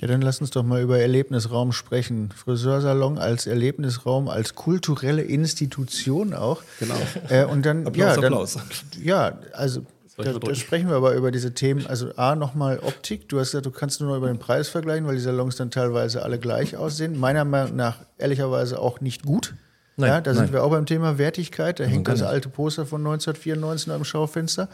Ja, 0.01 0.07
dann 0.07 0.23
lass 0.23 0.41
uns 0.41 0.51
doch 0.51 0.63
mal 0.63 0.81
über 0.81 1.01
Erlebnisraum 1.01 1.73
sprechen. 1.73 2.31
Friseursalon 2.31 3.19
als 3.19 3.49
Erlebnisraum, 3.49 4.29
als 4.29 4.55
kulturelle 4.55 5.23
Institution 5.23 6.35
auch. 6.35 6.63
Genau. 6.79 6.95
Äh, 7.29 7.45
und 7.47 7.67
dann, 7.67 7.85
Applaus, 7.85 8.15
ja, 8.15 8.15
dann, 8.15 8.25
Applaus. 8.33 8.59
ja, 9.03 9.39
also 9.55 9.83
da, 10.17 10.33
da 10.33 10.55
sprechen 10.55 10.89
wir 10.89 10.97
aber 10.97 11.15
über 11.15 11.33
diese 11.33 11.53
Themen. 11.55 11.87
Also 11.87 12.13
A, 12.17 12.37
nochmal 12.37 12.79
Optik. 12.81 13.29
Du 13.29 13.41
hast 13.41 13.51
gesagt, 13.51 13.67
du 13.67 13.71
kannst 13.73 14.01
nur 14.01 14.11
noch 14.11 14.17
über 14.17 14.29
den 14.29 14.39
Preis 14.39 14.69
vergleichen, 14.69 15.07
weil 15.07 15.15
die 15.17 15.21
Salons 15.21 15.57
dann 15.57 15.71
teilweise 15.73 16.23
alle 16.23 16.39
gleich 16.39 16.77
aussehen. 16.77 17.19
Meiner 17.19 17.45
Meinung 17.45 17.75
nach 17.75 17.99
ehrlicherweise 18.19 18.81
auch 18.81 19.01
nicht 19.01 19.25
gut. 19.25 19.55
Nein, 19.99 20.11
ja, 20.11 20.21
da 20.21 20.33
sind 20.33 20.45
nein. 20.45 20.53
wir 20.53 20.65
auch 20.65 20.71
beim 20.71 20.87
Thema 20.87 21.19
Wertigkeit. 21.19 21.81
Da 21.81 21.85
hängt 21.85 22.05
gar 22.05 22.15
das 22.15 22.23
alte 22.23 22.49
Poster 22.49 22.87
von 22.87 23.01
1994 23.01 23.89
noch 23.89 23.97
im 23.97 24.05
Schaufenster. 24.05 24.69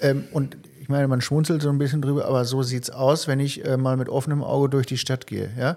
Ähm, 0.00 0.24
und 0.32 0.56
ich 0.80 0.88
meine, 0.88 1.08
man 1.08 1.20
schmunzelt 1.20 1.60
so 1.60 1.68
ein 1.68 1.76
bisschen 1.76 2.00
drüber, 2.00 2.24
aber 2.24 2.46
so 2.46 2.62
sieht's 2.62 2.88
aus, 2.88 3.28
wenn 3.28 3.38
ich 3.38 3.64
äh, 3.66 3.76
mal 3.76 3.98
mit 3.98 4.08
offenem 4.08 4.42
Auge 4.42 4.70
durch 4.70 4.86
die 4.86 4.96
Stadt 4.96 5.26
gehe. 5.26 5.50
Ja? 5.58 5.76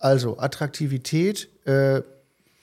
Also 0.00 0.38
Attraktivität, 0.38 1.48
äh, 1.66 2.02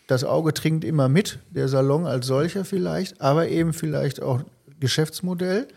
das 0.08 0.25
Auge 0.25 0.53
trinkt 0.53 0.84
immer 0.84 1.08
mit, 1.08 1.39
der 1.50 1.70
Salon 1.70 2.05
als 2.05 2.27
solcher 2.27 2.65
vielleicht, 2.65 3.22
aber 3.22 3.48
eben 3.48 3.72
vielleicht 3.72 4.22
auch 4.22 4.41
Geschäftsmodell, 4.81 5.67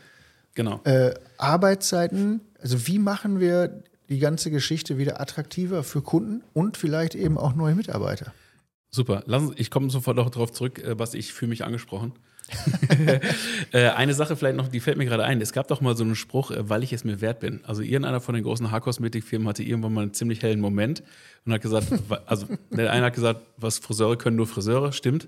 Genau. 0.57 0.81
äh, 0.83 1.15
Arbeitszeiten. 1.39 2.41
Also 2.61 2.89
wie 2.89 2.99
machen 2.99 3.39
wir 3.39 3.83
die 4.09 4.19
ganze 4.19 4.51
Geschichte 4.51 4.99
wieder 4.99 5.21
attraktiver 5.21 5.85
für 5.85 6.03
Kunden 6.03 6.43
und 6.53 6.77
vielleicht 6.77 7.15
eben 7.15 7.39
auch 7.39 7.55
neue 7.55 7.77
Mitarbeiter? 7.77 8.33
Super. 8.95 9.25
Lass 9.27 9.43
uns, 9.43 9.55
ich 9.57 9.73
komme 9.73 9.91
sofort 9.91 10.21
auch 10.21 10.31
darauf 10.31 10.53
zurück, 10.53 10.79
äh, 10.79 10.97
was 10.97 11.15
ich 11.15 11.33
für 11.33 11.49
mich 11.49 11.65
angesprochen. 11.65 12.13
äh, 13.73 13.89
eine 13.89 14.15
Sache 14.15 14.37
vielleicht 14.37 14.57
noch, 14.57 14.69
die 14.69 14.79
fällt 14.79 14.99
mir 14.99 15.05
gerade 15.05 15.25
ein. 15.25 15.41
Es 15.41 15.53
gab 15.53 15.67
doch 15.67 15.81
mal 15.81 15.97
so 15.97 16.05
einen 16.05 16.15
Spruch, 16.15 16.53
äh, 16.53 16.69
weil 16.69 16.85
ich 16.85 16.93
es 16.93 17.03
mir 17.03 17.21
wert 17.21 17.41
bin. 17.41 17.65
Also 17.65 17.83
irgendeiner 17.83 18.21
von 18.21 18.37
den 18.37 18.45
großen 18.45 18.71
Haarkosmetikfirmen 18.71 19.49
hatte 19.49 19.65
irgendwann 19.65 19.95
mal 19.95 20.03
einen 20.03 20.15
ziemlich 20.15 20.45
hellen 20.45 20.61
Moment 20.61 21.03
und 21.45 21.53
hat 21.53 21.61
gesagt, 21.61 21.89
also 22.27 22.47
der 22.71 22.93
eine 22.93 23.07
hat 23.07 23.15
gesagt, 23.15 23.41
was 23.57 23.81
Friseure 23.81 24.17
können, 24.17 24.37
nur 24.37 24.47
Friseure, 24.47 24.93
stimmt. 24.93 25.27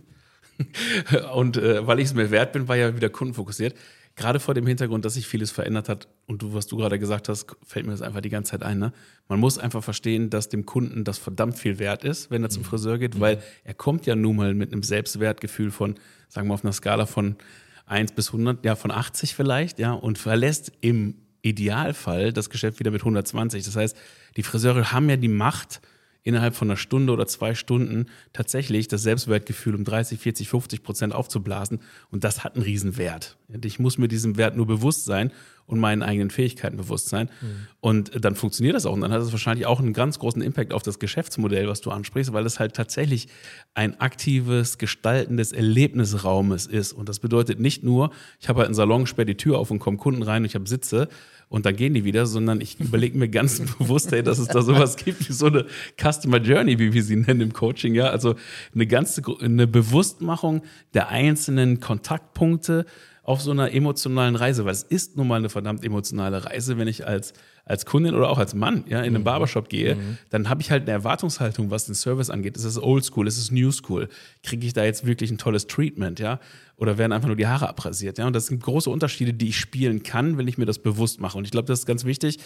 und 1.35 1.57
äh, 1.57 1.85
weil 1.89 1.99
ich 1.99 2.07
es 2.07 2.15
mir 2.15 2.31
wert 2.31 2.53
bin, 2.53 2.69
war 2.69 2.77
ja 2.77 2.95
wieder 2.95 3.11
kundenfokussiert. 3.11 3.75
Gerade 4.17 4.41
vor 4.41 4.55
dem 4.55 4.67
Hintergrund, 4.67 5.05
dass 5.05 5.15
sich 5.15 5.27
vieles 5.27 5.51
verändert 5.51 5.91
hat 5.91 6.09
und 6.27 6.41
du, 6.41 6.55
was 6.55 6.67
du 6.67 6.79
gerade 6.79 6.99
gesagt 6.99 7.29
hast, 7.29 7.55
fällt 7.67 7.85
mir 7.85 7.93
das 7.93 8.01
einfach 8.01 8.23
die 8.23 8.31
ganze 8.31 8.53
Zeit 8.53 8.63
ein. 8.63 8.79
Ne? 8.79 8.93
Man 9.29 9.39
muss 9.39 9.59
einfach 9.59 9.85
verstehen, 9.85 10.31
dass 10.31 10.49
dem 10.49 10.65
Kunden 10.65 11.05
das 11.05 11.19
verdammt 11.19 11.59
viel 11.59 11.79
wert 11.79 12.03
ist, 12.03 12.31
wenn 12.31 12.43
er 12.43 12.49
zum 12.49 12.63
mhm. 12.63 12.67
Friseur 12.67 12.97
geht, 12.97 13.21
weil 13.21 13.43
er 13.63 13.75
kommt 13.75 14.07
ja 14.07 14.17
nun 14.17 14.37
mal 14.37 14.55
mit 14.55 14.73
einem 14.73 14.83
Selbstwertgefühl 14.83 15.71
von, 15.71 15.97
sagen 16.29 16.49
wir 16.49 16.55
auf 16.55 16.65
einer 16.65 16.73
Skala 16.73 17.05
von 17.05 17.37
1 17.85 18.13
bis 18.13 18.29
100, 18.29 18.65
ja 18.65 18.75
von 18.75 18.91
80 18.91 19.35
vielleicht, 19.35 19.79
ja, 19.79 19.93
und 19.93 20.19
verlässt 20.19 20.73
im 20.81 21.17
Idealfall 21.43 22.33
das 22.33 22.49
Geschäft 22.49 22.81
wieder 22.81 22.91
mit 22.91 23.03
120. 23.03 23.65
Das 23.65 23.77
heißt, 23.77 23.97
die 24.37 24.43
Friseure 24.43 24.93
haben 24.93 25.11
ja 25.11 25.17
die 25.17 25.29
Macht, 25.29 25.83
innerhalb 26.27 26.57
von 26.57 26.69
einer 26.69 26.77
Stunde 26.77 27.13
oder 27.13 27.27
zwei 27.29 27.55
Stunden 27.55 28.07
tatsächlich 28.33 28.89
das 28.89 29.03
Selbstwertgefühl 29.03 29.77
um 29.77 29.85
30, 29.85 30.19
40, 30.19 30.49
50 30.49 30.83
Prozent 30.83 31.15
aufzublasen. 31.15 31.79
Und 32.11 32.25
das 32.25 32.43
hat 32.43 32.57
einen 32.57 32.65
Riesenwert. 32.65 33.37
Ich 33.63 33.79
muss 33.79 33.97
mir 33.97 34.09
diesem 34.09 34.37
Wert 34.37 34.57
nur 34.57 34.67
bewusst 34.67 35.05
sein 35.05 35.31
und 35.67 35.79
meinen 35.79 36.03
eigenen 36.03 36.31
Fähigkeiten 36.31 36.77
bewusst 36.77 37.09
sein. 37.09 37.31
Mhm. 37.41 37.67
Und 37.81 38.25
dann 38.25 38.35
funktioniert 38.35 38.75
das 38.75 38.87
auch. 38.87 38.93
Und 38.93 39.03
dann 39.03 39.13
hat 39.13 39.21
es 39.21 39.31
wahrscheinlich 39.31 39.67
auch 39.67 39.79
einen 39.79 39.93
ganz 39.93 40.19
großen 40.19 40.43
Impact 40.43 40.73
auf 40.73 40.83
das 40.83 40.99
Geschäftsmodell, 40.99 41.69
was 41.69 41.81
du 41.81 41.93
ansprichst, 41.93 42.33
weil 42.33 42.45
es 42.45 42.59
halt 42.59 42.75
tatsächlich 42.75 43.29
ein 43.75 44.01
aktives 44.01 44.79
Gestalten 44.79 45.37
des 45.37 45.53
Erlebnisraumes 45.53 46.67
ist. 46.67 46.93
Und 46.93 47.09
das 47.09 47.21
bedeutet 47.21 47.61
nicht 47.61 47.85
nur, 47.85 48.11
ich 48.41 48.49
habe 48.49 48.59
halt 48.59 48.67
einen 48.67 48.75
Salon, 48.75 49.07
sperre 49.07 49.27
die 49.27 49.37
Tür 49.37 49.59
auf 49.59 49.71
und 49.71 49.79
kommen 49.79 49.97
Kunden 49.97 50.23
rein 50.23 50.43
und 50.43 50.47
ich 50.47 50.57
habe 50.57 50.69
Sitze, 50.69 51.09
und 51.49 51.65
dann 51.65 51.77
gehen 51.77 51.95
die 51.95 52.05
wieder, 52.05 52.27
sondern 52.27 52.61
ich 52.61 52.81
überlege 52.81 53.17
mir 53.17 53.29
ganz 53.29 53.61
bewusst, 53.79 54.13
ey, 54.13 54.23
dass 54.23 54.39
es 54.39 54.49
da 54.49 54.63
sowas 54.63 54.97
gibt 54.97 55.29
wie 55.29 55.33
so 55.33 55.47
eine 55.47 55.67
Customer 56.01 56.39
Journey, 56.39 56.79
wie 56.79 56.93
wir 56.93 57.03
sie 57.03 57.17
nennen 57.17 57.41
im 57.41 57.53
Coaching, 57.53 57.95
ja, 57.95 58.09
also 58.09 58.35
eine 58.75 58.87
ganze 58.87 59.23
eine 59.41 59.67
Bewusstmachung 59.67 60.63
der 60.95 61.09
einzelnen 61.09 61.81
Kontaktpunkte 61.81 62.87
auf 63.23 63.41
so 63.41 63.51
einer 63.51 63.73
emotionalen 63.73 64.37
Reise, 64.37 64.65
weil 64.65 64.73
es 64.73 64.85
ist 64.85 65.17
nun 65.17 65.27
mal 65.29 65.37
eine 65.37 65.49
verdammt 65.49 65.85
emotionale 65.85 66.45
Reise, 66.45 66.79
wenn 66.79 66.89
ich 66.89 67.07
als 67.07 67.33
als 67.67 67.85
Kundin 67.85 68.15
oder 68.15 68.31
auch 68.31 68.39
als 68.39 68.55
Mann 68.55 68.85
ja, 68.87 69.01
in 69.01 69.07
einen 69.07 69.19
mhm. 69.19 69.25
Barbershop 69.25 69.69
gehe, 69.69 69.97
mhm. 69.97 70.19
dann 70.31 70.49
habe 70.49 70.63
ich 70.63 70.71
halt 70.71 70.83
eine 70.83 70.93
Erwartungshaltung, 70.93 71.71
was 71.71 71.87
den 71.87 71.97
Service 71.97 72.31
angeht. 72.31 72.57
Ist 72.57 72.65
es 72.65 72.81
Old 72.81 73.05
School? 73.05 73.27
Ist 73.27 73.39
es 73.39 73.51
New 73.51 73.73
School? 73.73 74.09
Kriege 74.45 74.65
ich 74.65 74.73
da 74.73 74.85
jetzt 74.85 75.05
wirklich 75.05 75.33
ein 75.33 75.39
tolles 75.39 75.67
Treatment? 75.67 76.21
Ja? 76.21 76.39
Oder 76.79 76.99
werden 76.99 77.13
einfach 77.13 77.29
nur 77.29 77.37
die 77.37 77.47
Haare 77.47 77.69
abrasiert? 77.69 78.19
Ja? 78.19 78.27
Und 78.27 78.35
das 78.35 78.47
sind 78.47 78.63
große 78.63 78.91
Unterschiede, 78.91 79.33
die 79.33 79.49
ich 79.49 79.59
spielen 79.59 80.03
kann, 80.03 80.37
wenn 80.37 80.47
ich 80.47 80.59
mir 80.59 80.67
das 80.67 80.79
bewusst 80.79 81.21
mache. 81.21 81.39
Und 81.39 81.45
ich 81.45 81.51
glaube, 81.51 81.67
das 81.67 81.81
ist 81.81 81.87
ganz 81.87 82.05
wichtig. 82.05 82.39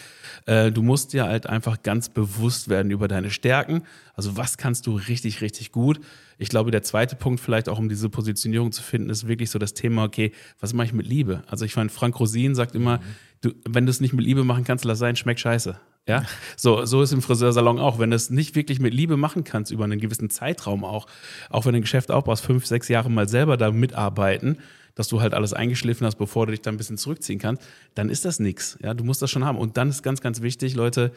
Äh, 0.45 0.71
du 0.71 0.81
musst 0.81 1.11
dir 1.11 1.25
halt 1.25 1.47
einfach 1.47 1.83
ganz 1.83 2.07
bewusst 2.07 2.69
werden 2.69 2.91
über 2.91 3.07
deine 3.07 3.29
Stärken. 3.29 3.83
Also 4.13 4.37
was 4.37 4.57
kannst 4.57 4.87
du 4.87 4.95
richtig, 4.95 5.41
richtig 5.41 5.71
gut? 5.71 5.99
Ich 6.37 6.49
glaube, 6.49 6.71
der 6.71 6.81
zweite 6.81 7.15
Punkt 7.15 7.41
vielleicht 7.41 7.67
auch, 7.67 7.77
um 7.77 7.89
diese 7.89 8.09
Positionierung 8.09 8.71
zu 8.71 8.81
finden, 8.81 9.09
ist 9.09 9.27
wirklich 9.27 9.49
so 9.49 9.59
das 9.59 9.73
Thema, 9.73 10.05
okay, 10.05 10.31
was 10.59 10.73
mache 10.73 10.87
ich 10.87 10.93
mit 10.93 11.07
Liebe? 11.07 11.43
Also 11.47 11.65
ich 11.65 11.75
meine, 11.75 11.89
Frank 11.89 12.19
Rosin 12.19 12.55
sagt 12.55 12.73
immer, 12.73 12.97
mhm 12.97 13.30
du, 13.41 13.51
wenn 13.67 13.85
du 13.85 13.89
es 13.89 14.01
nicht 14.01 14.13
mit 14.13 14.25
Liebe 14.25 14.43
machen 14.43 14.63
kannst, 14.63 14.85
lass 14.85 14.99
sein, 14.99 15.15
schmeckt 15.15 15.39
scheiße. 15.39 15.77
Ja, 16.07 16.25
so, 16.57 16.83
so 16.85 17.03
ist 17.03 17.11
im 17.11 17.21
Friseursalon 17.21 17.77
auch. 17.77 17.99
Wenn 17.99 18.09
du 18.09 18.15
es 18.15 18.31
nicht 18.31 18.55
wirklich 18.55 18.79
mit 18.79 18.93
Liebe 18.93 19.17
machen 19.17 19.43
kannst, 19.43 19.71
über 19.71 19.83
einen 19.83 19.99
gewissen 19.99 20.29
Zeitraum 20.31 20.83
auch, 20.83 21.05
auch 21.49 21.65
wenn 21.65 21.73
du 21.73 21.79
ein 21.79 21.83
Geschäft 21.83 22.09
aufbaust, 22.11 22.43
fünf, 22.43 22.65
sechs 22.65 22.87
Jahre 22.87 23.11
mal 23.11 23.29
selber 23.29 23.55
da 23.55 23.71
mitarbeiten, 23.71 24.57
dass 24.95 25.07
du 25.07 25.21
halt 25.21 25.33
alles 25.33 25.53
eingeschliffen 25.53 26.05
hast, 26.05 26.15
bevor 26.15 26.47
du 26.47 26.51
dich 26.51 26.61
da 26.61 26.71
ein 26.71 26.77
bisschen 26.77 26.97
zurückziehen 26.97 27.39
kannst, 27.39 27.63
dann 27.93 28.09
ist 28.09 28.25
das 28.25 28.39
nichts. 28.39 28.77
Ja, 28.81 28.93
du 28.93 29.03
musst 29.03 29.21
das 29.21 29.29
schon 29.29 29.45
haben. 29.45 29.57
Und 29.57 29.77
dann 29.77 29.89
ist 29.89 30.01
ganz, 30.01 30.21
ganz 30.21 30.41
wichtig, 30.41 30.75
Leute, 30.75 31.11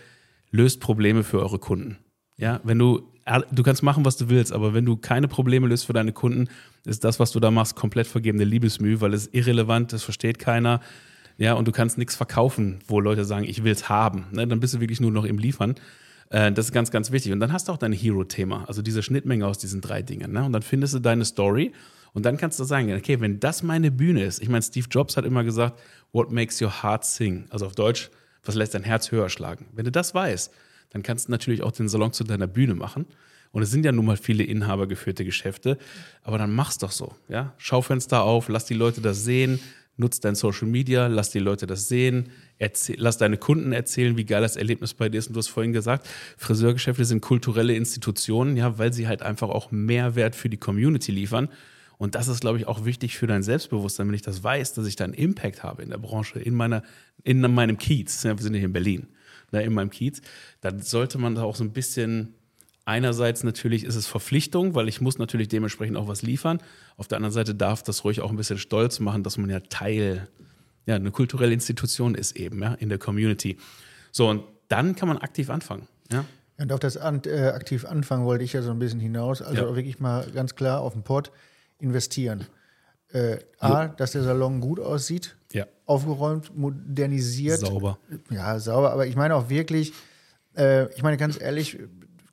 löst 0.50 0.80
Probleme 0.80 1.24
für 1.24 1.40
eure 1.40 1.58
Kunden. 1.58 1.98
Ja, 2.36 2.60
wenn 2.62 2.78
du, 2.78 3.10
du 3.52 3.62
kannst 3.62 3.82
machen, 3.82 4.04
was 4.04 4.16
du 4.16 4.28
willst, 4.28 4.52
aber 4.52 4.74
wenn 4.74 4.84
du 4.84 4.96
keine 4.96 5.28
Probleme 5.28 5.66
löst 5.66 5.86
für 5.86 5.92
deine 5.92 6.12
Kunden, 6.12 6.48
ist 6.84 7.04
das, 7.04 7.18
was 7.18 7.32
du 7.32 7.40
da 7.40 7.50
machst, 7.50 7.74
komplett 7.74 8.06
vergebene 8.06 8.44
Liebesmüh, 8.44 9.00
weil 9.00 9.14
es 9.14 9.28
irrelevant, 9.28 9.92
das 9.92 10.02
versteht 10.02 10.38
keiner 10.38 10.80
ja, 11.36 11.54
und 11.54 11.66
du 11.66 11.72
kannst 11.72 11.98
nichts 11.98 12.14
verkaufen, 12.14 12.78
wo 12.86 13.00
Leute 13.00 13.24
sagen, 13.24 13.44
ich 13.44 13.64
will 13.64 13.72
es 13.72 13.88
haben. 13.88 14.26
Ne? 14.32 14.46
Dann 14.46 14.60
bist 14.60 14.74
du 14.74 14.80
wirklich 14.80 15.00
nur 15.00 15.10
noch 15.10 15.24
im 15.24 15.38
Liefern. 15.38 15.74
Äh, 16.30 16.52
das 16.52 16.66
ist 16.66 16.72
ganz, 16.72 16.90
ganz 16.90 17.10
wichtig. 17.10 17.32
Und 17.32 17.40
dann 17.40 17.52
hast 17.52 17.68
du 17.68 17.72
auch 17.72 17.76
dein 17.76 17.92
Hero-Thema, 17.92 18.64
also 18.68 18.82
diese 18.82 19.02
Schnittmenge 19.02 19.46
aus 19.46 19.58
diesen 19.58 19.80
drei 19.80 20.02
Dingen. 20.02 20.32
Ne? 20.32 20.44
Und 20.44 20.52
dann 20.52 20.62
findest 20.62 20.94
du 20.94 21.00
deine 21.00 21.24
Story 21.24 21.72
und 22.12 22.24
dann 22.24 22.36
kannst 22.36 22.60
du 22.60 22.64
sagen, 22.64 22.92
okay, 22.94 23.20
wenn 23.20 23.40
das 23.40 23.62
meine 23.62 23.90
Bühne 23.90 24.24
ist, 24.24 24.40
ich 24.40 24.48
meine, 24.48 24.62
Steve 24.62 24.86
Jobs 24.88 25.16
hat 25.16 25.24
immer 25.24 25.42
gesagt, 25.42 25.80
what 26.12 26.30
makes 26.30 26.62
your 26.62 26.82
heart 26.82 27.04
sing? 27.04 27.46
Also 27.50 27.66
auf 27.66 27.74
Deutsch, 27.74 28.10
was 28.44 28.54
lässt 28.54 28.74
dein 28.74 28.84
Herz 28.84 29.10
höher 29.10 29.28
schlagen? 29.28 29.66
Wenn 29.72 29.84
du 29.84 29.90
das 29.90 30.14
weißt, 30.14 30.52
dann 30.90 31.02
kannst 31.02 31.26
du 31.26 31.32
natürlich 31.32 31.62
auch 31.62 31.72
den 31.72 31.88
Salon 31.88 32.12
zu 32.12 32.22
deiner 32.22 32.46
Bühne 32.46 32.74
machen. 32.74 33.06
Und 33.50 33.62
es 33.62 33.70
sind 33.70 33.84
ja 33.84 33.92
nun 33.92 34.04
mal 34.04 34.16
viele 34.16 34.44
inhabergeführte 34.44 35.24
Geschäfte, 35.24 35.78
aber 36.22 36.38
dann 36.38 36.52
mach's 36.52 36.78
doch 36.78 36.90
so, 36.90 37.14
ja? 37.28 37.54
Schaufenster 37.56 38.22
auf, 38.22 38.48
lass 38.48 38.64
die 38.64 38.74
Leute 38.74 39.00
das 39.00 39.24
sehen, 39.24 39.60
nutz 39.96 40.20
dein 40.20 40.34
Social 40.34 40.68
Media, 40.68 41.06
lass 41.06 41.30
die 41.30 41.38
Leute 41.38 41.66
das 41.66 41.88
sehen, 41.88 42.30
erzähl, 42.58 42.96
lass 42.98 43.18
deine 43.18 43.36
Kunden 43.36 43.72
erzählen, 43.72 44.16
wie 44.16 44.24
geil 44.24 44.42
das 44.42 44.56
Erlebnis 44.56 44.94
bei 44.94 45.08
dir 45.08 45.18
ist. 45.18 45.28
Und 45.28 45.34
du 45.34 45.38
hast 45.38 45.48
vorhin 45.48 45.72
gesagt, 45.72 46.08
Friseurgeschäfte 46.36 47.04
sind 47.04 47.20
kulturelle 47.20 47.74
Institutionen, 47.74 48.56
ja, 48.56 48.78
weil 48.78 48.92
sie 48.92 49.06
halt 49.06 49.22
einfach 49.22 49.48
auch 49.48 49.70
Mehrwert 49.70 50.34
für 50.34 50.48
die 50.48 50.56
Community 50.56 51.12
liefern. 51.12 51.48
Und 51.96 52.16
das 52.16 52.28
ist, 52.28 52.40
glaube 52.40 52.58
ich, 52.58 52.66
auch 52.66 52.84
wichtig 52.84 53.16
für 53.16 53.26
dein 53.26 53.42
Selbstbewusstsein, 53.42 54.08
wenn 54.08 54.14
ich 54.14 54.22
das 54.22 54.42
weiß, 54.42 54.74
dass 54.74 54.86
ich 54.86 54.96
da 54.96 55.04
einen 55.04 55.14
Impact 55.14 55.62
habe 55.62 55.82
in 55.82 55.90
der 55.90 55.98
Branche, 55.98 56.40
in, 56.40 56.54
meiner, 56.54 56.82
in 57.22 57.40
meinem 57.40 57.78
Kiez. 57.78 58.24
Ja, 58.24 58.36
wir 58.36 58.42
sind 58.42 58.54
hier 58.54 58.64
in 58.64 58.72
Berlin, 58.72 59.06
ne, 59.52 59.62
in 59.62 59.72
meinem 59.72 59.90
Kiez. 59.90 60.20
Dann 60.60 60.80
sollte 60.80 61.18
man 61.18 61.36
da 61.36 61.44
auch 61.44 61.54
so 61.54 61.62
ein 61.62 61.72
bisschen 61.72 62.34
Einerseits 62.86 63.44
natürlich 63.44 63.84
ist 63.84 63.94
es 63.94 64.06
Verpflichtung, 64.06 64.74
weil 64.74 64.88
ich 64.88 65.00
muss 65.00 65.18
natürlich 65.18 65.48
dementsprechend 65.48 65.96
auch 65.96 66.06
was 66.06 66.22
liefern. 66.22 66.60
Auf 66.96 67.08
der 67.08 67.16
anderen 67.16 67.32
Seite 67.32 67.54
darf 67.54 67.82
das 67.82 68.04
ruhig 68.04 68.20
auch 68.20 68.30
ein 68.30 68.36
bisschen 68.36 68.58
stolz 68.58 69.00
machen, 69.00 69.22
dass 69.22 69.38
man 69.38 69.48
ja 69.48 69.60
Teil, 69.60 70.28
ja, 70.84 70.96
eine 70.96 71.10
kulturelle 71.10 71.54
Institution 71.54 72.14
ist 72.14 72.36
eben, 72.36 72.60
ja, 72.62 72.74
in 72.74 72.90
der 72.90 72.98
Community. 72.98 73.56
So, 74.12 74.28
und 74.28 74.44
dann 74.68 74.94
kann 74.96 75.08
man 75.08 75.18
aktiv 75.18 75.48
anfangen, 75.48 75.88
ja. 76.12 76.24
Und 76.56 76.72
auf 76.72 76.78
das 76.78 76.96
an, 76.96 77.22
äh, 77.26 77.48
aktiv 77.48 77.84
anfangen 77.84 78.24
wollte 78.24 78.44
ich 78.44 78.52
ja 78.52 78.62
so 78.62 78.70
ein 78.70 78.78
bisschen 78.78 79.00
hinaus. 79.00 79.42
Also 79.42 79.62
ja. 79.62 79.74
wirklich 79.74 79.98
mal 79.98 80.24
ganz 80.32 80.54
klar 80.54 80.80
auf 80.80 80.92
den 80.92 81.02
Pott 81.02 81.32
investieren. 81.78 82.46
Äh, 83.12 83.38
A, 83.58 83.88
dass 83.88 84.12
der 84.12 84.22
Salon 84.22 84.60
gut 84.60 84.78
aussieht, 84.78 85.36
ja. 85.52 85.66
aufgeräumt, 85.84 86.56
modernisiert. 86.56 87.60
Sauber. 87.60 87.98
Ja, 88.30 88.58
sauber. 88.58 88.92
Aber 88.92 89.06
ich 89.06 89.16
meine 89.16 89.34
auch 89.34 89.48
wirklich, 89.48 89.92
äh, 90.56 90.92
ich 90.94 91.02
meine 91.02 91.16
ganz 91.16 91.40
ehrlich, 91.40 91.78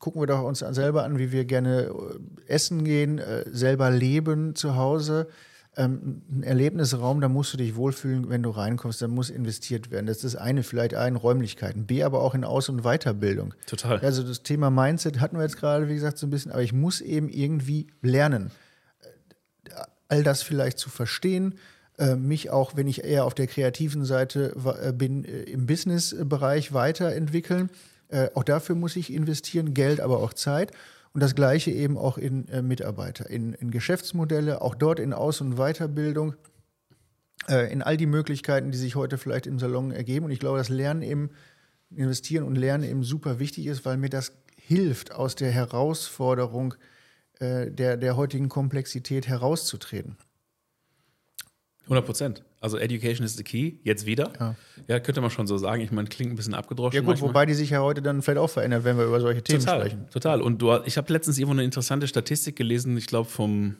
gucken 0.01 0.22
wir 0.22 0.27
doch 0.27 0.43
uns 0.43 0.60
selber 0.60 1.05
an, 1.05 1.17
wie 1.17 1.31
wir 1.31 1.46
gerne 1.46 1.84
äh, 1.84 2.51
essen 2.51 2.84
gehen, 2.84 3.20
äh, 3.20 3.46
selber 3.50 3.89
leben 3.91 4.55
zu 4.55 4.75
Hause. 4.75 5.27
Ähm, 5.77 6.24
ein 6.29 6.43
Erlebnisraum, 6.43 7.22
da 7.22 7.29
musst 7.29 7.53
du 7.53 7.58
dich 7.58 7.75
wohlfühlen, 7.75 8.27
wenn 8.27 8.43
du 8.43 8.50
reinkommst, 8.50 9.01
da 9.01 9.08
muss 9.08 9.29
investiert 9.29 9.89
werden. 9.91 10.08
Das 10.08 10.25
ist 10.25 10.36
eine, 10.36 10.63
vielleicht 10.63 10.96
A 10.96 11.08
in 11.08 11.15
Räumlichkeiten, 11.15 11.86
B 11.86 12.03
aber 12.03 12.22
auch 12.22 12.34
in 12.36 12.43
Aus- 12.43 12.67
und 12.67 12.81
Weiterbildung. 12.81 13.53
Total. 13.67 14.00
Also 14.00 14.24
das 14.24 14.43
Thema 14.43 14.70
Mindset 14.70 15.22
hatten 15.22 15.38
wir 15.38 15.43
jetzt 15.43 15.58
gerade, 15.58 15.88
wie 15.88 15.93
gesagt, 15.93 16.17
so 16.17 16.27
ein 16.27 16.31
bisschen, 16.31 16.51
aber 16.51 16.63
ich 16.63 16.74
muss 16.74 17.00
eben 17.00 17.29
irgendwie 17.29 17.88
lernen, 18.01 18.51
äh, 19.70 19.70
all 20.10 20.24
das 20.24 20.41
vielleicht 20.41 20.77
zu 20.77 20.89
verstehen, 20.89 21.55
mich 22.17 22.50
auch, 22.50 22.75
wenn 22.75 22.88
ich 22.88 23.03
eher 23.03 23.25
auf 23.25 23.36
der 23.36 23.46
kreativen 23.46 24.05
Seite 24.05 24.55
bin, 24.98 25.24
im 25.24 25.67
Business-Bereich 25.67 26.74
weiterentwickeln. 26.74 27.70
Äh, 28.12 28.30
auch 28.36 28.44
dafür 28.44 28.75
muss 28.75 28.96
ich 28.96 29.12
investieren, 29.12 29.74
Geld, 29.74 30.01
aber 30.01 30.20
auch 30.20 30.34
Zeit. 30.34 30.72
Und 31.13 31.22
das 31.22 31.36
Gleiche 31.36 31.72
eben 31.72 31.98
auch 31.98 32.18
in 32.18 32.48
äh, 32.50 32.62
Mitarbeiter, 32.62 33.30
in, 33.30 33.53
in, 33.53 33.72
Geschäftsmodelle, 33.72 34.62
auch 34.62 34.75
dort 34.75 35.00
in 35.00 35.13
Aus- 35.13 35.41
und 35.41 35.56
Weiterbildung, 35.56 36.36
äh, 37.50 37.72
in 37.72 37.82
all 37.82 37.98
die 37.98 38.06
Möglichkeiten, 38.06 38.72
die 38.72 38.77
sich 38.77 38.96
heute 38.96 39.18
vielleicht 39.18 39.48
im 39.48 39.60
Salon 39.60 39.91
ergeben. 39.91 40.25
Und 40.25 40.32
ich 40.32 40.39
glaube, 40.39 40.58
dass 40.58 40.70
Lernen 40.70 41.01
eben, 41.01 41.32
investieren 41.89 42.46
und 42.46 42.56
Lernen 42.56 42.86
eben 42.86 43.03
super 43.03 43.39
wichtig 43.39 43.68
ist, 43.68 43.84
weil 43.84 43.98
mir 43.98 44.10
das 44.10 44.32
hilft, 44.56 45.12
aus 45.12 45.36
der 45.36 45.51
Herausforderung 45.51 46.75
äh, 47.39 47.70
der, 47.70 47.98
der 47.98 48.15
heutigen 48.15 48.48
Komplexität 48.48 49.27
herauszutreten. 49.27 50.18
100 51.84 52.06
Prozent. 52.06 52.44
Also 52.60 52.78
Education 52.78 53.26
is 53.26 53.36
the 53.36 53.44
key, 53.44 53.80
jetzt 53.84 54.06
wieder. 54.06 54.32
Ja. 54.40 54.56
ja, 54.88 55.00
könnte 55.00 55.20
man 55.20 55.32
schon 55.32 55.48
so 55.48 55.58
sagen. 55.58 55.82
Ich 55.82 55.92
meine, 55.92 56.08
klingt 56.08 56.32
ein 56.32 56.36
bisschen 56.36 56.54
abgedroschen. 56.54 56.96
Ja 56.96 57.02
gut, 57.02 57.08
manchmal. 57.08 57.30
wobei 57.30 57.46
die 57.46 57.54
sich 57.54 57.72
ja 57.72 57.82
heute 57.82 58.02
dann 58.02 58.22
vielleicht 58.22 58.38
auch 58.38 58.50
verändert, 58.50 58.84
wenn 58.84 58.98
wir 58.98 59.06
über 59.06 59.20
solche 59.20 59.42
Themen 59.42 59.62
total, 59.62 59.80
sprechen. 59.80 60.10
Total. 60.12 60.42
Und 60.42 60.62
du, 60.62 60.72
ich 60.86 60.98
habe 60.98 61.12
letztens 61.12 61.38
irgendwo 61.38 61.54
eine 61.54 61.64
interessante 61.64 62.08
Statistik 62.08 62.56
gelesen, 62.56 62.96
ich 62.98 63.08
glaube 63.08 63.30
vom 63.30 63.78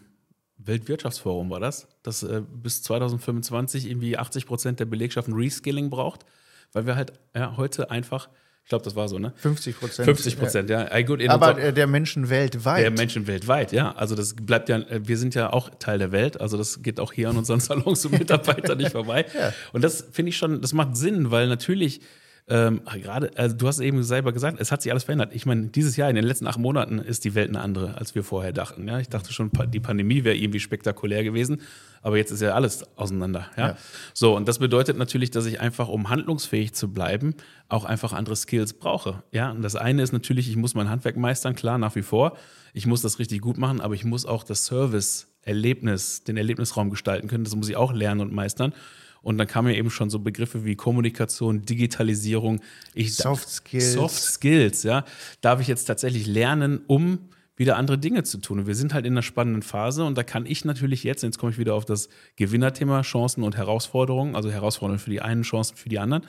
Weltwirtschaftsforum 0.58 1.50
war 1.50 1.60
das, 1.60 1.88
dass 2.03 2.24
äh, 2.24 2.41
bis 2.41 2.84
2025 2.84 3.89
irgendwie 3.89 4.17
80 4.17 4.46
Prozent 4.46 4.79
der 4.79 4.86
Belegschaft 4.86 5.27
ein 5.27 5.34
Reskilling 5.34 5.89
braucht, 5.89 6.25
weil 6.74 6.86
wir 6.86 6.96
halt 6.96 7.13
ja, 7.36 7.58
heute 7.58 7.91
einfach 7.91 8.29
glaube, 8.71 8.85
das 8.85 8.95
war 8.95 9.07
so, 9.07 9.19
ne? 9.19 9.33
50 9.35 9.79
Prozent. 9.79 10.05
50 10.05 10.39
Prozent, 10.39 10.69
ja. 10.69 10.87
ja. 10.89 11.01
Gut, 11.03 11.27
Aber 11.27 11.57
äh, 11.59 11.73
der 11.73 11.87
Menschen 11.87 12.29
weltweit. 12.29 12.81
Der 12.81 12.91
Menschen 12.91 13.27
weltweit, 13.27 13.71
ja. 13.71 13.91
Also 13.91 14.15
das 14.15 14.33
bleibt 14.33 14.69
ja, 14.69 14.81
wir 14.89 15.17
sind 15.17 15.35
ja 15.35 15.51
auch 15.51 15.69
Teil 15.77 15.99
der 15.99 16.11
Welt. 16.11 16.39
Also 16.39 16.57
das 16.57 16.81
geht 16.81 16.99
auch 16.99 17.13
hier 17.13 17.29
an 17.29 17.37
unseren 17.37 17.59
Salons 17.61 18.05
und 18.05 18.17
Mitarbeitern 18.17 18.77
nicht 18.77 18.91
vorbei. 18.91 19.25
Ja. 19.37 19.53
Und 19.73 19.83
das 19.83 20.05
finde 20.11 20.29
ich 20.29 20.37
schon, 20.37 20.61
das 20.61 20.73
macht 20.73 20.95
Sinn, 20.95 21.31
weil 21.31 21.47
natürlich 21.47 22.01
ähm, 22.48 22.81
gerade, 23.01 23.31
also 23.38 23.55
du 23.55 23.67
hast 23.67 23.79
eben 23.79 24.03
selber 24.03 24.33
gesagt, 24.33 24.60
es 24.60 24.71
hat 24.71 24.81
sich 24.81 24.91
alles 24.91 25.03
verändert. 25.03 25.31
Ich 25.33 25.45
meine, 25.45 25.67
dieses 25.67 25.95
Jahr, 25.95 26.10
in 26.10 26.15
den 26.15 26.25
letzten 26.25 26.48
acht 26.48 26.60
Monaten, 26.60 27.00
ist 27.00 27.24
die 27.24 27.36
Welt 27.36 27.50
eine 27.50 27.62
andere, 27.62 27.98
als 27.98 28.15
wir 28.15 28.24
vorher 28.24 28.51
dachten. 28.51 28.88
Ja? 28.88 29.00
Ich 29.00 29.10
dachte 29.10 29.31
schon, 29.31 29.51
die 29.71 29.79
Pandemie 29.79 30.24
wäre 30.24 30.36
irgendwie 30.36 30.60
spektakulär 30.60 31.24
gewesen, 31.24 31.62
aber 32.01 32.17
jetzt 32.17 32.31
ist 32.31 32.41
ja 32.41 32.53
alles 32.53 32.86
auseinander. 32.98 33.48
Ja? 33.57 33.67
ja? 33.69 33.77
So, 34.13 34.36
und 34.36 34.48
das 34.48 34.60
bedeutet 34.60 34.98
natürlich, 34.98 35.31
dass 35.31 35.45
ich 35.45 35.60
einfach, 35.60 35.88
um 35.88 36.10
handlungsfähig 36.10 36.74
zu 36.74 36.91
bleiben, 36.91 37.36
auch 37.69 37.86
einfach 37.86 38.12
andere 38.12 38.36
Skills 38.36 38.74
brauche. 38.74 39.24
Ja, 39.31 39.51
und 39.51 39.62
das 39.62 39.75
eine 39.75 40.01
ist 40.01 40.12
natürlich, 40.12 40.50
ich 40.50 40.57
muss 40.57 40.75
mein 40.75 40.89
Handwerk 40.89 41.17
meistern, 41.17 41.55
klar, 41.55 41.77
nach 41.77 41.95
wie 41.95 42.01
vor. 42.01 42.38
Ich 42.74 42.86
muss 42.86 43.01
das 43.01 43.19
richtig 43.19 43.41
gut 43.41 43.57
machen, 43.57 43.81
aber 43.81 43.93
ich 43.93 44.03
muss 44.03 44.25
auch 44.25 44.43
das 44.43 44.65
Service-Erlebnis, 44.65 46.24
den 46.24 46.38
Erlebnisraum 46.38 46.89
gestalten 46.89 47.27
können. 47.27 47.43
Das 47.43 47.55
muss 47.55 47.69
ich 47.69 47.75
auch 47.75 47.93
lernen 47.93 48.21
und 48.21 48.33
meistern. 48.33 48.74
Und 49.21 49.37
dann 49.37 49.47
kamen 49.47 49.71
ja 49.71 49.77
eben 49.77 49.91
schon 49.91 50.09
so 50.09 50.19
Begriffe 50.19 50.65
wie 50.65 50.75
Kommunikation, 50.75 51.61
Digitalisierung. 51.63 52.59
Ich, 52.93 53.15
Soft 53.15 53.49
Skills. 53.49 53.93
Soft 53.93 54.21
Skills, 54.21 54.83
ja. 54.83 55.05
Darf 55.41 55.61
ich 55.61 55.67
jetzt 55.67 55.85
tatsächlich 55.85 56.25
lernen, 56.25 56.81
um 56.87 57.29
wieder 57.55 57.77
andere 57.77 57.99
Dinge 57.99 58.23
zu 58.23 58.39
tun. 58.39 58.59
Und 58.59 58.67
wir 58.67 58.73
sind 58.73 58.93
halt 58.93 59.05
in 59.05 59.13
einer 59.13 59.21
spannenden 59.21 59.61
Phase 59.61 60.03
und 60.03 60.17
da 60.17 60.23
kann 60.23 60.47
ich 60.47 60.65
natürlich 60.65 61.03
jetzt, 61.03 61.21
jetzt 61.21 61.37
komme 61.37 61.51
ich 61.51 61.59
wieder 61.59 61.75
auf 61.75 61.85
das 61.85 62.09
Gewinnerthema, 62.35 63.01
Chancen 63.03 63.43
und 63.43 63.55
Herausforderungen, 63.55 64.35
also 64.35 64.49
Herausforderungen 64.49 64.99
für 64.99 65.11
die 65.11 65.21
einen, 65.21 65.43
Chancen 65.43 65.77
für 65.77 65.89
die 65.89 65.99
anderen. 65.99 66.25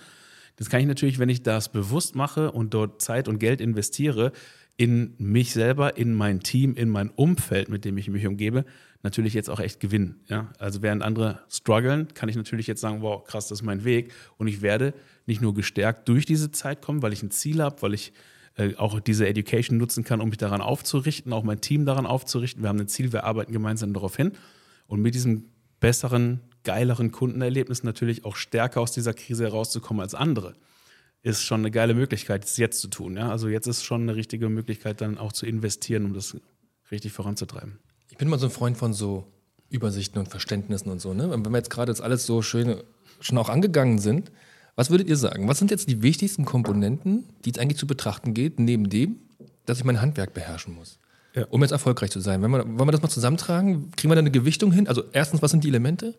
Das 0.56 0.68
kann 0.68 0.80
ich 0.80 0.86
natürlich, 0.86 1.18
wenn 1.18 1.30
ich 1.30 1.42
das 1.42 1.72
bewusst 1.72 2.14
mache 2.14 2.52
und 2.52 2.74
dort 2.74 3.00
Zeit 3.00 3.28
und 3.28 3.38
Geld 3.38 3.62
investiere, 3.62 4.32
in 4.82 5.14
mich 5.16 5.52
selber, 5.52 5.96
in 5.96 6.12
mein 6.12 6.40
Team, 6.40 6.74
in 6.74 6.88
mein 6.88 7.08
Umfeld, 7.10 7.68
mit 7.68 7.84
dem 7.84 7.96
ich 7.98 8.08
mich 8.08 8.26
umgebe, 8.26 8.64
natürlich 9.04 9.32
jetzt 9.32 9.48
auch 9.48 9.60
echt 9.60 9.78
gewinnen. 9.78 10.16
Ja? 10.26 10.50
Also 10.58 10.82
während 10.82 11.04
andere 11.04 11.38
strugglen, 11.48 12.08
kann 12.14 12.28
ich 12.28 12.34
natürlich 12.34 12.66
jetzt 12.66 12.80
sagen, 12.80 13.00
wow, 13.00 13.22
krass, 13.22 13.46
das 13.46 13.60
ist 13.60 13.64
mein 13.64 13.84
Weg. 13.84 14.12
Und 14.38 14.48
ich 14.48 14.60
werde 14.60 14.92
nicht 15.24 15.40
nur 15.40 15.54
gestärkt 15.54 16.08
durch 16.08 16.26
diese 16.26 16.50
Zeit 16.50 16.82
kommen, 16.82 17.00
weil 17.00 17.12
ich 17.12 17.22
ein 17.22 17.30
Ziel 17.30 17.62
habe, 17.62 17.80
weil 17.80 17.94
ich 17.94 18.12
äh, 18.56 18.74
auch 18.74 18.98
diese 18.98 19.28
Education 19.28 19.78
nutzen 19.78 20.02
kann, 20.02 20.20
um 20.20 20.30
mich 20.30 20.38
daran 20.38 20.60
aufzurichten, 20.60 21.32
auch 21.32 21.44
mein 21.44 21.60
Team 21.60 21.86
daran 21.86 22.04
aufzurichten. 22.04 22.64
Wir 22.64 22.68
haben 22.68 22.80
ein 22.80 22.88
Ziel, 22.88 23.12
wir 23.12 23.22
arbeiten 23.22 23.52
gemeinsam 23.52 23.92
darauf 23.92 24.16
hin. 24.16 24.32
Und 24.88 25.00
mit 25.00 25.14
diesem 25.14 25.44
besseren, 25.78 26.40
geileren 26.64 27.12
Kundenerlebnis 27.12 27.84
natürlich 27.84 28.24
auch 28.24 28.34
stärker 28.34 28.80
aus 28.80 28.90
dieser 28.90 29.14
Krise 29.14 29.44
herauszukommen 29.44 30.00
als 30.00 30.16
andere 30.16 30.56
ist 31.22 31.42
schon 31.42 31.60
eine 31.60 31.70
geile 31.70 31.94
Möglichkeit, 31.94 32.44
es 32.44 32.56
jetzt 32.56 32.80
zu 32.80 32.88
tun. 32.88 33.16
Ja? 33.16 33.30
Also 33.30 33.48
jetzt 33.48 33.66
ist 33.66 33.84
schon 33.84 34.02
eine 34.02 34.16
richtige 34.16 34.48
Möglichkeit, 34.48 35.00
dann 35.00 35.18
auch 35.18 35.32
zu 35.32 35.46
investieren, 35.46 36.04
um 36.04 36.14
das 36.14 36.36
richtig 36.90 37.12
voranzutreiben. 37.12 37.78
Ich 38.10 38.18
bin 38.18 38.28
mal 38.28 38.38
so 38.38 38.46
ein 38.46 38.52
Freund 38.52 38.76
von 38.76 38.92
so 38.92 39.26
Übersichten 39.70 40.18
und 40.18 40.28
Verständnissen 40.28 40.90
und 40.90 41.00
so. 41.00 41.14
Ne? 41.14 41.30
Wenn 41.30 41.44
wir 41.44 41.56
jetzt 41.56 41.70
gerade 41.70 41.90
jetzt 41.90 42.02
alles 42.02 42.26
so 42.26 42.42
schön 42.42 42.76
schon 43.20 43.38
auch 43.38 43.48
angegangen 43.48 43.98
sind, 43.98 44.32
was 44.74 44.90
würdet 44.90 45.08
ihr 45.08 45.16
sagen? 45.16 45.48
Was 45.48 45.58
sind 45.58 45.70
jetzt 45.70 45.88
die 45.88 46.02
wichtigsten 46.02 46.44
Komponenten, 46.44 47.24
die 47.44 47.50
es 47.50 47.58
eigentlich 47.58 47.78
zu 47.78 47.86
betrachten 47.86 48.34
geht, 48.34 48.58
neben 48.58 48.88
dem, 48.88 49.20
dass 49.64 49.78
ich 49.78 49.84
mein 49.84 50.00
Handwerk 50.00 50.34
beherrschen 50.34 50.74
muss? 50.74 50.98
Ja. 51.34 51.46
Um 51.48 51.62
jetzt 51.62 51.70
erfolgreich 51.70 52.10
zu 52.10 52.20
sein. 52.20 52.42
Wenn 52.42 52.50
wir, 52.50 52.64
wollen 52.64 52.88
wir 52.88 52.92
das 52.92 53.00
mal 53.00 53.08
zusammentragen? 53.08 53.90
Kriegen 53.96 54.10
wir 54.10 54.16
da 54.16 54.20
eine 54.20 54.30
Gewichtung 54.30 54.70
hin? 54.70 54.86
Also 54.86 55.04
erstens, 55.12 55.40
was 55.40 55.50
sind 55.50 55.64
die 55.64 55.68
Elemente? 55.68 56.14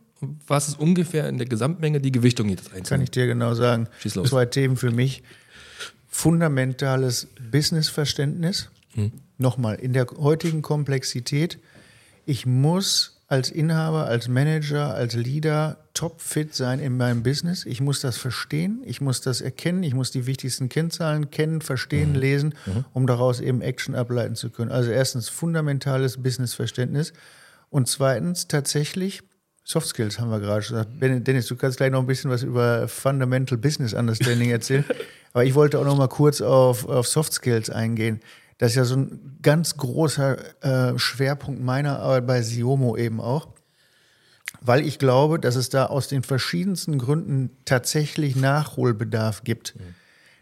Was 0.48 0.67
ist 0.67 0.79
ungefähr 0.79 1.29
in 1.29 1.38
der 1.38 1.48
Gesamtmenge 1.48 2.01
die 2.01 2.12
Gewichtung 2.12 2.50
jedes 2.50 2.67
Einzelnen? 2.67 2.86
Kann 2.86 3.01
ich 3.01 3.12
dir 3.12 3.27
genau 3.27 3.53
sagen. 3.53 3.88
Schieß 4.00 4.15
los. 4.15 4.29
Zwei 4.29 4.46
Themen 4.46 4.75
für 4.75 4.91
mich. 4.91 5.22
Fundamentales 6.08 7.27
Businessverständnis. 7.51 8.70
Hm. 8.96 9.12
Nochmal, 9.38 9.75
in 9.75 9.93
der 9.93 10.08
heutigen 10.17 10.62
Komplexität 10.62 11.60
ich 12.25 12.46
muss 12.46 13.22
als 13.33 13.49
Inhaber, 13.49 14.05
als 14.05 14.27
Manager, 14.27 14.93
als 14.93 15.15
Leader 15.15 15.77
topfit 15.95 16.53
sein 16.53 16.79
in 16.79 16.97
meinem 16.97 17.23
Business. 17.23 17.65
Ich 17.65 17.81
muss 17.81 17.99
das 17.99 18.15
verstehen, 18.15 18.84
ich 18.86 19.01
muss 19.01 19.21
das 19.21 19.41
erkennen, 19.41 19.81
ich 19.81 19.95
muss 19.95 20.12
die 20.12 20.27
wichtigsten 20.27 20.69
Kennzahlen 20.69 21.31
kennen, 21.31 21.62
verstehen, 21.62 22.12
mhm. 22.12 22.19
lesen, 22.19 22.53
mhm. 22.67 22.86
um 22.93 23.08
daraus 23.08 23.39
eben 23.39 23.62
Action 23.62 23.95
ableiten 23.95 24.36
zu 24.36 24.51
können. 24.51 24.69
Also 24.69 24.91
erstens 24.91 25.29
fundamentales 25.29 26.21
Businessverständnis 26.21 27.12
und 27.71 27.88
zweitens 27.88 28.47
tatsächlich 28.47 29.23
Soft 29.63 29.88
Skills 29.88 30.19
haben 30.19 30.29
wir 30.29 30.39
gerade 30.39 30.62
schon 30.62 30.77
gesagt. 30.77 31.25
Dennis, 31.25 31.47
du 31.47 31.55
kannst 31.55 31.77
gleich 31.77 31.89
noch 31.89 32.01
ein 32.01 32.05
bisschen 32.05 32.29
was 32.29 32.43
über 32.43 32.88
Fundamental 32.88 33.58
Business 33.58 33.93
Understanding 33.93 34.51
erzählen. 34.51 34.86
Aber 35.34 35.43
ich 35.43 35.55
wollte 35.55 35.79
auch 35.79 35.86
noch 35.86 35.97
mal 35.97 36.10
kurz 36.10 36.39
auf, 36.39 36.88
auf 36.88 37.08
Soft 37.08 37.34
Skills 37.34 37.71
eingehen. 37.71 38.21
Das 38.57 38.71
ist 38.71 38.75
ja 38.75 38.85
so 38.85 38.95
ein 38.95 39.39
ganz 39.41 39.77
großer 39.77 40.93
äh, 40.93 40.99
Schwerpunkt 40.99 41.61
meiner 41.61 41.99
Arbeit 41.99 42.27
bei 42.27 42.41
Siomo 42.41 42.95
eben 42.95 43.19
auch, 43.19 43.49
weil 44.61 44.85
ich 44.85 44.99
glaube, 44.99 45.39
dass 45.39 45.55
es 45.55 45.69
da 45.69 45.87
aus 45.87 46.07
den 46.07 46.23
verschiedensten 46.23 46.97
Gründen 46.97 47.51
tatsächlich 47.65 48.35
Nachholbedarf 48.35 49.43
gibt. 49.43 49.75
Mhm. 49.75 49.95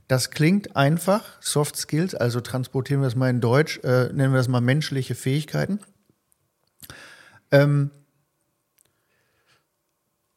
Das 0.07 0.29
klingt 0.29 0.75
einfach, 0.75 1.23
Soft 1.41 1.77
Skills, 1.77 2.13
also 2.13 2.41
transportieren 2.41 3.01
wir 3.01 3.07
es 3.07 3.15
mal 3.15 3.29
in 3.29 3.39
Deutsch, 3.39 3.79
äh, 3.83 4.11
nennen 4.11 4.33
wir 4.33 4.37
das 4.37 4.49
mal 4.49 4.59
menschliche 4.59 5.15
Fähigkeiten. 5.15 5.79
Ähm, 7.49 7.91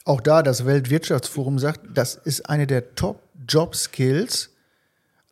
auch 0.04 0.20
da 0.20 0.42
das 0.42 0.64
Weltwirtschaftsforum 0.64 1.58
sagt, 1.58 1.80
das 1.92 2.14
ist 2.14 2.48
eine 2.48 2.66
der 2.66 2.94
Top-Job-Skills, 2.94 4.50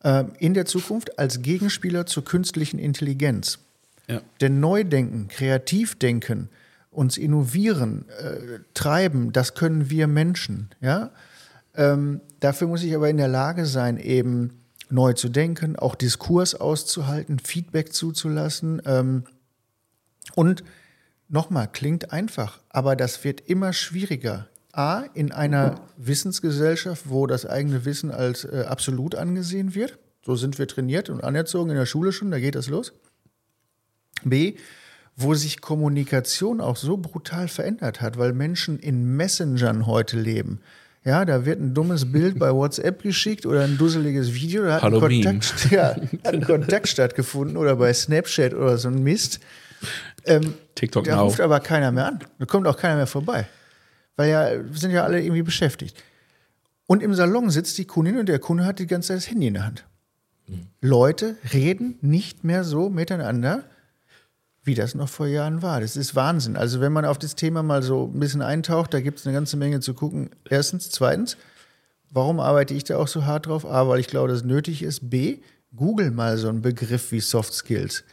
ähm, 0.03 0.33
in 0.39 0.53
der 0.53 0.65
Zukunft 0.65 1.17
als 1.17 1.41
Gegenspieler 1.41 2.05
zur 2.05 2.25
künstlichen 2.25 2.79
Intelligenz. 2.79 3.59
Ja. 4.07 4.21
Denn 4.41 4.59
Neudenken, 4.59 5.27
Kreativdenken, 5.29 6.49
uns 6.91 7.17
innovieren, 7.17 8.05
äh, 8.09 8.59
treiben, 8.73 9.31
das 9.31 9.55
können 9.55 9.89
wir 9.89 10.07
Menschen. 10.07 10.69
Ja? 10.81 11.11
Ähm, 11.75 12.21
dafür 12.39 12.67
muss 12.67 12.83
ich 12.83 12.95
aber 12.95 13.09
in 13.09 13.17
der 13.17 13.27
Lage 13.27 13.65
sein, 13.65 13.97
eben 13.97 14.61
neu 14.89 15.13
zu 15.13 15.29
denken, 15.29 15.75
auch 15.75 15.95
Diskurs 15.95 16.53
auszuhalten, 16.53 17.39
Feedback 17.39 17.93
zuzulassen. 17.93 18.81
Ähm, 18.85 19.23
und 20.35 20.63
nochmal, 21.29 21.67
klingt 21.71 22.11
einfach, 22.11 22.59
aber 22.69 22.95
das 22.95 23.23
wird 23.23 23.41
immer 23.41 23.73
schwieriger. 23.73 24.47
A, 24.75 25.03
in 25.13 25.31
einer 25.31 25.75
Wissensgesellschaft, 25.97 27.03
wo 27.07 27.27
das 27.27 27.45
eigene 27.45 27.85
Wissen 27.85 28.09
als 28.11 28.43
äh, 28.43 28.65
absolut 28.67 29.13
angesehen 29.13 29.75
wird. 29.75 29.99
So 30.25 30.35
sind 30.35 30.57
wir 30.57 30.67
trainiert 30.67 31.09
und 31.09 31.23
anerzogen 31.23 31.69
in 31.69 31.77
der 31.77 31.85
Schule 31.85 32.11
schon, 32.11 32.31
da 32.31 32.39
geht 32.39 32.55
das 32.55 32.69
los. 32.69 32.91
B, 34.23 34.55
wo 35.15 35.35
sich 35.35 35.61
Kommunikation 35.61 36.59
auch 36.59 36.75
so 36.75 36.97
brutal 36.97 37.47
verändert 37.47 38.01
hat, 38.01 38.17
weil 38.17 38.33
Menschen 38.33 38.79
in 38.79 39.15
Messengern 39.15 39.85
heute 39.85 40.19
leben. 40.19 40.59
Ja, 41.05 41.23
da 41.23 41.45
wird 41.45 41.59
ein 41.59 41.75
dummes 41.75 42.11
Bild 42.11 42.39
bei 42.39 42.51
WhatsApp 42.51 43.03
geschickt 43.03 43.45
oder 43.45 43.65
ein 43.65 43.77
dusseliges 43.77 44.33
Video, 44.33 44.63
da 44.63 44.81
hat, 44.81 44.91
ein 44.91 44.99
Kontakt, 44.99 45.69
ja, 45.69 45.95
hat 46.23 46.33
ein 46.33 46.45
Kontakt 46.45 46.87
stattgefunden 46.87 47.57
oder 47.57 47.75
bei 47.75 47.93
Snapchat 47.93 48.55
oder 48.55 48.77
so 48.79 48.87
ein 48.87 49.03
Mist. 49.03 49.39
Ähm, 50.25 50.55
TikTok 50.73 51.03
da 51.03 51.19
ruft 51.19 51.41
aber 51.41 51.59
keiner 51.59 51.91
mehr 51.91 52.07
an. 52.07 52.19
Da 52.39 52.45
kommt 52.45 52.65
auch 52.65 52.77
keiner 52.77 52.95
mehr 52.95 53.07
vorbei 53.07 53.47
weil 54.15 54.29
ja, 54.29 54.51
wir 54.51 54.79
sind 54.79 54.91
ja 54.91 55.03
alle 55.03 55.21
irgendwie 55.21 55.43
beschäftigt. 55.43 56.01
Und 56.85 57.01
im 57.01 57.13
Salon 57.13 57.49
sitzt 57.49 57.77
die 57.77 57.85
Kundin 57.85 58.17
und 58.17 58.27
der 58.27 58.39
Kunde 58.39 58.65
hat 58.65 58.79
die 58.79 58.87
ganze 58.87 59.09
Zeit 59.09 59.17
das 59.17 59.29
Handy 59.29 59.47
in 59.47 59.53
der 59.55 59.65
Hand. 59.65 59.85
Mhm. 60.47 60.67
Leute 60.81 61.37
reden 61.53 61.97
nicht 62.01 62.43
mehr 62.43 62.63
so 62.63 62.89
miteinander, 62.89 63.63
wie 64.63 64.75
das 64.75 64.95
noch 64.95 65.09
vor 65.09 65.27
Jahren 65.27 65.61
war. 65.61 65.81
Das 65.81 65.97
ist 65.97 66.15
Wahnsinn. 66.15 66.55
Also 66.55 66.79
wenn 66.79 66.93
man 66.93 67.05
auf 67.05 67.17
das 67.17 67.35
Thema 67.35 67.63
mal 67.63 67.83
so 67.83 68.09
ein 68.13 68.19
bisschen 68.19 68.41
eintaucht, 68.41 68.93
da 68.93 69.01
gibt 69.01 69.19
es 69.19 69.27
eine 69.27 69.33
ganze 69.33 69.57
Menge 69.57 69.79
zu 69.79 69.93
gucken. 69.93 70.29
Erstens. 70.49 70.89
Zweitens, 70.89 71.37
warum 72.09 72.39
arbeite 72.39 72.73
ich 72.73 72.83
da 72.83 72.97
auch 72.97 73.07
so 73.07 73.25
hart 73.25 73.47
drauf? 73.47 73.65
A, 73.65 73.87
weil 73.87 73.99
ich 73.99 74.07
glaube, 74.07 74.29
dass 74.29 74.37
es 74.37 74.43
nötig 74.45 74.83
ist. 74.83 75.09
B, 75.09 75.39
google 75.75 76.11
mal 76.11 76.37
so 76.37 76.47
einen 76.47 76.61
Begriff 76.61 77.11
wie 77.11 77.19
Soft 77.19 77.53
Skills. 77.53 78.03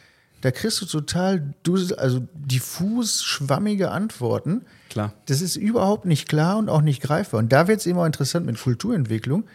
Da 0.41 0.51
kriegst 0.51 0.81
du 0.81 0.85
total 0.85 1.53
also 1.97 2.27
diffus, 2.33 3.23
schwammige 3.23 3.91
Antworten. 3.91 4.65
Klar. 4.89 5.13
Das 5.27 5.41
ist 5.41 5.55
überhaupt 5.55 6.05
nicht 6.05 6.27
klar 6.27 6.57
und 6.57 6.67
auch 6.67 6.81
nicht 6.81 7.01
greifbar. 7.01 7.39
Und 7.39 7.53
da 7.53 7.67
wird 7.67 7.79
es 7.79 7.85
immer 7.85 8.05
interessant 8.05 8.45
mit 8.45 8.59
Kulturentwicklung. 8.59 9.45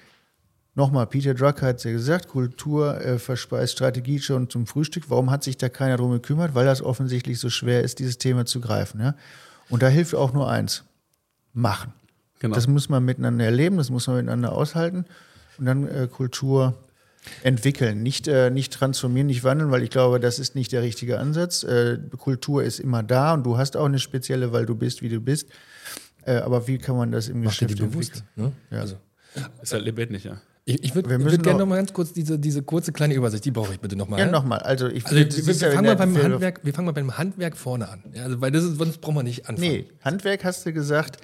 Nochmal, 0.77 1.07
Peter 1.07 1.35
Drucker 1.35 1.66
hat 1.66 1.79
es 1.79 1.85
ja 1.85 1.90
gesagt, 1.90 2.29
Kultur 2.29 3.01
äh, 3.01 3.18
verspeist 3.18 3.72
Strategie 3.72 4.20
schon 4.20 4.49
zum 4.51 4.66
Frühstück. 4.66 5.05
Warum 5.09 5.31
hat 5.31 5.42
sich 5.42 5.57
da 5.57 5.68
keiner 5.68 5.96
drum 5.96 6.12
gekümmert? 6.12 6.55
Weil 6.55 6.66
das 6.66 6.83
offensichtlich 6.83 7.40
so 7.40 7.51
schwer 7.51 7.83
ist, 7.83 7.99
dieses 7.99 8.18
Thema 8.18 8.44
zu 8.44 8.61
greifen. 8.61 9.01
Ja? 9.01 9.14
Und 9.70 9.83
da 9.83 9.88
hilft 9.88 10.14
auch 10.14 10.33
nur 10.33 10.51
eins: 10.51 10.85
machen. 11.53 11.92
Genau. 12.38 12.55
Das 12.55 12.66
muss 12.66 12.88
man 12.88 13.05
miteinander 13.05 13.46
erleben, 13.46 13.79
das 13.79 13.90
muss 13.90 14.07
man 14.07 14.16
miteinander 14.16 14.53
aushalten. 14.53 15.07
Und 15.59 15.64
dann 15.64 15.88
äh, 15.88 16.07
Kultur 16.07 16.75
entwickeln, 17.42 18.02
nicht, 18.02 18.28
äh, 18.28 18.50
nicht 18.50 18.72
transformieren, 18.72 19.26
nicht 19.26 19.44
wandeln, 19.44 19.70
weil 19.70 19.82
ich 19.82 19.90
glaube, 19.90 20.20
das 20.20 20.38
ist 20.38 20.54
nicht 20.54 20.72
der 20.72 20.82
richtige 20.82 21.18
Ansatz. 21.18 21.62
Äh, 21.62 21.98
Kultur 22.18 22.62
ist 22.64 22.80
immer 22.80 23.02
da 23.02 23.34
und 23.34 23.44
du 23.44 23.56
hast 23.58 23.76
auch 23.76 23.86
eine 23.86 23.98
spezielle, 23.98 24.52
weil 24.52 24.66
du 24.66 24.74
bist, 24.74 25.02
wie 25.02 25.08
du 25.08 25.20
bist. 25.20 25.48
Äh, 26.24 26.36
aber 26.38 26.66
wie 26.66 26.78
kann 26.78 26.96
man 26.96 27.12
das 27.12 27.28
im 27.28 27.42
Mach 27.42 27.50
Geschäft 27.50 27.78
bewusst? 27.78 28.24
Ne? 28.34 28.52
Ja. 28.70 28.80
Also, 28.80 28.96
ist 29.62 29.72
halt 29.72 29.84
lebendig, 29.84 30.24
ja. 30.24 30.40
Ich, 30.68 30.82
ich 30.82 30.94
würde 30.96 31.08
Wir 31.08 31.20
würd 31.20 31.42
gerne 31.44 31.60
noch- 31.60 31.66
mal 31.66 31.76
ganz 31.76 31.92
kurz 31.92 32.12
diese, 32.12 32.40
diese 32.40 32.60
kurze 32.62 32.90
kleine 32.90 33.14
Übersicht, 33.14 33.44
die 33.44 33.52
brauche 33.52 33.72
ich 33.72 33.78
bitte 33.78 33.94
nochmal. 33.94 34.18
Ja, 34.18 34.26
nochmal. 34.26 34.58
Also, 34.58 34.88
ich 34.88 35.04
Also 35.04 35.14
wir, 35.16 35.24
das 35.28 35.46
wir, 35.46 35.54
ja 35.54 35.70
fangen 35.70 35.78
in 35.78 35.84
mal 35.84 35.94
beim 35.96 36.16
wir- 36.16 36.22
Handwerk, 36.24 36.60
wir 36.64 36.74
fangen 36.74 36.86
mal 36.86 36.92
beim 36.92 37.16
Handwerk 37.16 37.56
vorne 37.56 37.88
an. 37.88 38.02
Ja, 38.12 38.24
also, 38.24 38.40
weil 38.40 38.50
das 38.50 38.64
ist, 38.64 38.76
sonst 38.78 39.00
brauchen 39.00 39.14
wir 39.14 39.22
nicht 39.22 39.48
anfangen. 39.48 39.68
Nee, 39.70 39.88
Handwerk 40.02 40.42
hast 40.42 40.66
du 40.66 40.72
gesagt. 40.72 41.18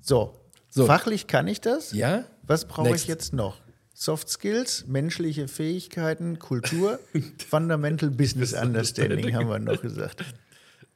So, 0.00 0.34
So. 0.70 0.86
fachlich 0.86 1.28
kann 1.28 1.46
ich 1.46 1.60
das. 1.60 1.92
Ja? 1.92 2.24
Was 2.42 2.64
brauche 2.64 2.92
ich 2.96 3.06
jetzt 3.06 3.32
noch? 3.32 3.58
Soft 4.02 4.30
Skills, 4.30 4.86
menschliche 4.86 5.46
Fähigkeiten, 5.46 6.38
Kultur, 6.38 6.98
Fundamental 7.50 8.08
Business 8.08 8.54
Understanding 8.54 9.34
haben 9.34 9.46
wir 9.50 9.58
noch 9.58 9.82
gesagt. 9.82 10.24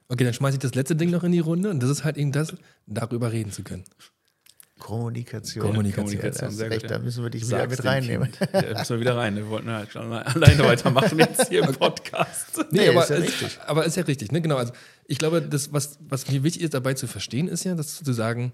Okay, 0.09 0.25
dann 0.25 0.33
schmeiße 0.33 0.55
ich 0.57 0.61
das 0.63 0.75
letzte 0.75 0.97
Ding 0.97 1.11
noch 1.11 1.23
in 1.23 1.33
die 1.33 1.41
Runde 1.41 1.69
und 1.69 1.83
das 1.83 1.91
ist 1.91 2.05
halt 2.05 2.17
eben 2.17 2.33
das, 2.33 2.55
darüber 2.87 3.31
reden 3.31 3.53
zu 3.53 3.63
können. 3.63 3.85
Kommunikation. 4.79 5.67
Kommunikation, 5.67 6.19
du 6.19 6.51
sehr 6.51 6.71
recht, 6.71 6.81
gut, 6.81 6.91
da 6.93 6.99
müssen 6.99 7.23
wir 7.23 7.29
dich 7.29 7.47
wieder 7.47 7.59
Sag's 7.59 7.77
mit 7.77 7.85
reinnehmen. 7.85 8.31
Ja, 8.55 8.79
müssen 8.79 8.97
wir 8.97 9.01
wieder 9.01 9.17
rein. 9.19 9.37
Wir 9.37 9.51
wollten 9.51 9.69
halt 9.71 9.93
schon 9.93 10.11
alleine 10.13 10.65
weitermachen 10.65 11.19
jetzt 11.19 11.49
hier 11.49 11.63
im 11.69 11.75
Podcast. 11.75 12.65
Nee, 12.71 12.89
aber 12.89 13.03
ist 13.03 13.11
ja 13.11 13.17
es- 13.17 13.23
richtig. 13.25 13.59
Aber 13.67 13.85
ist 13.85 13.97
ja 13.99 14.05
richtig, 14.05 14.33
ne? 14.33 14.41
Genau. 14.41 14.57
Also 14.57 14.73
ich 15.07 15.19
glaube, 15.19 15.43
das, 15.43 15.75
was, 15.75 15.99
was 16.09 16.31
mir 16.31 16.43
wichtig 16.43 16.63
ist, 16.63 16.73
dabei 16.73 16.95
zu 16.95 17.07
verstehen, 17.07 17.49
ist 17.49 17.65
ja, 17.65 17.75
dass 17.75 18.03
zu 18.03 18.13
sagen, 18.15 18.53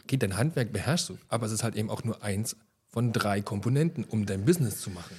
okay, 0.00 0.16
dein 0.16 0.36
Handwerk 0.36 0.72
beherrschst 0.72 1.08
du, 1.08 1.18
aber 1.28 1.46
es 1.46 1.52
ist 1.52 1.64
halt 1.64 1.74
eben 1.74 1.90
auch 1.90 2.04
nur 2.04 2.22
eins 2.22 2.54
von 2.90 3.12
drei 3.12 3.40
Komponenten, 3.40 4.04
um 4.04 4.26
dein 4.26 4.44
Business 4.44 4.80
zu 4.80 4.90
machen. 4.90 5.16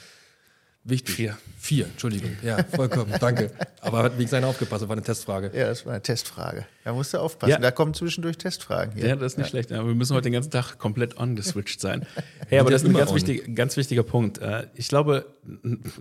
Wichtig. 0.84 1.14
Vier. 1.16 1.38
Vier, 1.60 1.86
Entschuldigung. 1.86 2.32
Ja, 2.42 2.64
vollkommen, 2.64 3.14
danke. 3.20 3.52
Aber 3.82 4.02
hat 4.02 4.18
wie 4.18 4.24
gesagt 4.24 4.44
aufgepasst, 4.44 4.82
das 4.82 4.90
war 4.90 4.96
eine 4.96 5.04
Testfrage. 5.04 5.52
Ja, 5.54 5.68
das 5.68 5.86
war 5.86 5.94
eine 5.94 6.02
Testfrage. 6.02 6.66
Da 6.84 6.94
musst 6.94 7.14
du 7.14 7.20
aufpassen. 7.20 7.52
Ja. 7.52 7.60
Da 7.60 7.70
kommen 7.70 7.94
zwischendurch 7.94 8.40
Testfragen 8.40 8.96
hier. 8.96 9.10
Ja, 9.10 9.16
das 9.16 9.34
ist 9.34 9.38
nicht 9.38 9.50
schlecht. 9.50 9.72
Aber 9.72 9.88
wir 9.90 9.94
müssen 9.94 10.16
heute 10.16 10.24
den 10.24 10.34
ganzen 10.34 10.50
Tag 10.50 10.80
komplett 10.80 11.18
on-geswitcht 11.20 11.80
sein. 11.80 12.06
Hey, 12.48 12.60
aber 12.60 12.70
ja 12.70 12.74
das 12.74 12.82
ist 12.84 12.90
ein 12.90 12.94
ganz, 12.96 13.14
wichtig, 13.14 13.56
ganz 13.56 13.78
wichtiger 13.78 14.04
Punkt. 14.04 14.40
Äh, 14.40 14.68
Ich 14.74 14.88
glaube, 14.90 15.26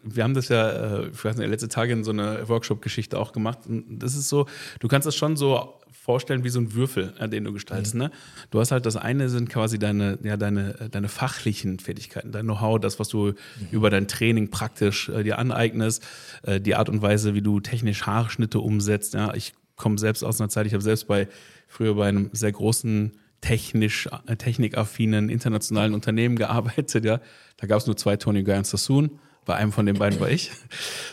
wir 0.02 0.24
haben 0.24 0.34
das 0.34 0.48
ja, 0.48 1.02
äh, 1.02 1.08
ich 1.10 1.24
weiß 1.24 1.36
nicht, 1.36 1.48
letzte 1.48 1.68
Tage 1.68 1.92
in 1.92 2.02
so 2.02 2.10
einer 2.10 2.48
Workshop-Geschichte 2.48 3.18
auch 3.18 3.32
gemacht. 3.32 3.60
Und 3.68 3.98
Das 4.00 4.14
ist 4.16 4.28
so, 4.30 4.46
du 4.80 4.88
kannst 4.88 5.06
das 5.06 5.14
schon 5.14 5.36
so 5.36 5.79
vorstellen 5.92 6.44
wie 6.44 6.48
so 6.48 6.60
ein 6.60 6.74
Würfel, 6.74 7.12
äh, 7.18 7.28
den 7.28 7.44
du 7.44 7.52
gestaltest. 7.52 7.94
Ne? 7.94 8.10
Du 8.50 8.60
hast 8.60 8.72
halt 8.72 8.86
das 8.86 8.96
eine 8.96 9.28
sind 9.28 9.48
quasi 9.48 9.78
deine, 9.78 10.18
ja, 10.22 10.36
deine, 10.36 10.88
deine 10.90 11.08
fachlichen 11.08 11.78
Fertigkeiten, 11.78 12.32
dein 12.32 12.46
Know-how, 12.46 12.80
das, 12.80 12.98
was 12.98 13.08
du 13.08 13.34
über 13.70 13.90
dein 13.90 14.08
Training 14.08 14.50
praktisch 14.50 15.08
äh, 15.08 15.22
dir 15.22 15.38
aneignest, 15.38 16.06
äh, 16.42 16.60
die 16.60 16.74
Art 16.74 16.88
und 16.88 17.02
Weise, 17.02 17.34
wie 17.34 17.42
du 17.42 17.60
technisch 17.60 18.06
Haarschnitte 18.06 18.60
umsetzt. 18.60 19.14
Ja? 19.14 19.34
Ich 19.34 19.54
komme 19.76 19.98
selbst 19.98 20.22
aus 20.22 20.40
einer 20.40 20.48
Zeit, 20.48 20.66
ich 20.66 20.72
habe 20.72 20.82
selbst 20.82 21.06
bei 21.06 21.28
früher 21.66 21.94
bei 21.94 22.08
einem 22.08 22.30
sehr 22.32 22.52
großen 22.52 23.12
technisch, 23.40 24.08
äh, 24.26 24.36
technikaffinen 24.36 25.28
internationalen 25.28 25.94
Unternehmen 25.94 26.36
gearbeitet, 26.36 27.04
ja. 27.04 27.20
Da 27.56 27.66
gab 27.66 27.78
es 27.78 27.86
nur 27.86 27.96
zwei 27.96 28.16
Tony 28.16 28.42
Guy 28.42 28.56
und 28.56 28.66
Sassoon. 28.66 29.18
Bei 29.46 29.56
einem 29.56 29.72
von 29.72 29.86
den 29.86 29.96
beiden 29.96 30.20
war 30.20 30.30
ich. 30.30 30.52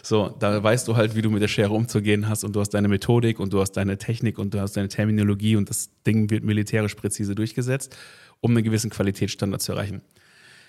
So, 0.04 0.30
da 0.40 0.62
weißt 0.62 0.88
du 0.88 0.96
halt, 0.96 1.16
wie 1.16 1.22
du 1.22 1.30
mit 1.30 1.42
der 1.42 1.48
Schere 1.48 1.74
umzugehen 1.74 2.30
hast 2.30 2.44
und 2.44 2.56
du 2.56 2.60
hast 2.60 2.70
deine 2.70 2.88
Methodik 2.88 3.40
und 3.40 3.54
du 3.54 3.60
hast 3.60 3.74
deine 3.74 3.98
Technik 3.98 4.38
und 4.38 4.54
du 4.54 4.60
hast 4.60 4.78
deine 4.78 4.88
Terminologie 4.88 5.56
und 5.56 5.70
das 5.70 5.90
Ding 6.06 6.30
wird 6.30 6.44
militärisch 6.44 6.96
präzise 6.96 7.36
durchgesetzt, 7.36 7.98
um 8.40 8.52
einen 8.52 8.64
gewissen 8.64 8.90
Qualitätsstandard 8.90 9.62
zu 9.62 9.74
erreichen. 9.74 10.02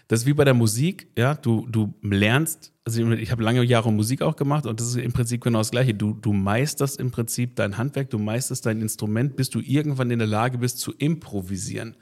Das 0.09 0.21
ist 0.21 0.27
wie 0.27 0.33
bei 0.33 0.45
der 0.45 0.55
Musik, 0.55 1.09
ja, 1.19 1.35
du, 1.35 1.67
du 1.69 1.93
lernst, 2.01 2.73
also 2.85 3.11
ich 3.13 3.31
habe 3.31 3.43
lange 3.43 3.63
Jahre 3.63 3.93
Musik 3.93 4.23
auch 4.23 4.37
gemacht 4.37 4.65
und 4.65 4.81
das 4.81 4.89
ist 4.89 4.97
im 4.97 5.13
Prinzip 5.13 5.43
genau 5.43 5.59
das 5.59 5.71
Gleiche. 5.71 5.93
Du, 5.93 6.15
du 6.15 6.33
meisterst 6.33 6.99
im 6.99 7.11
Prinzip 7.11 7.57
dein 7.57 7.77
Handwerk, 7.77 8.09
du 8.09 8.19
meisterst 8.19 8.65
dein 8.65 8.81
Instrument, 8.81 9.37
bis 9.37 9.51
du 9.51 9.61
irgendwann 9.61 10.11
in 10.11 10.19
der 10.19 10.27
Lage 10.27 10.57
bist 10.57 10.79
zu 10.79 10.93
improvisieren. 10.95 11.95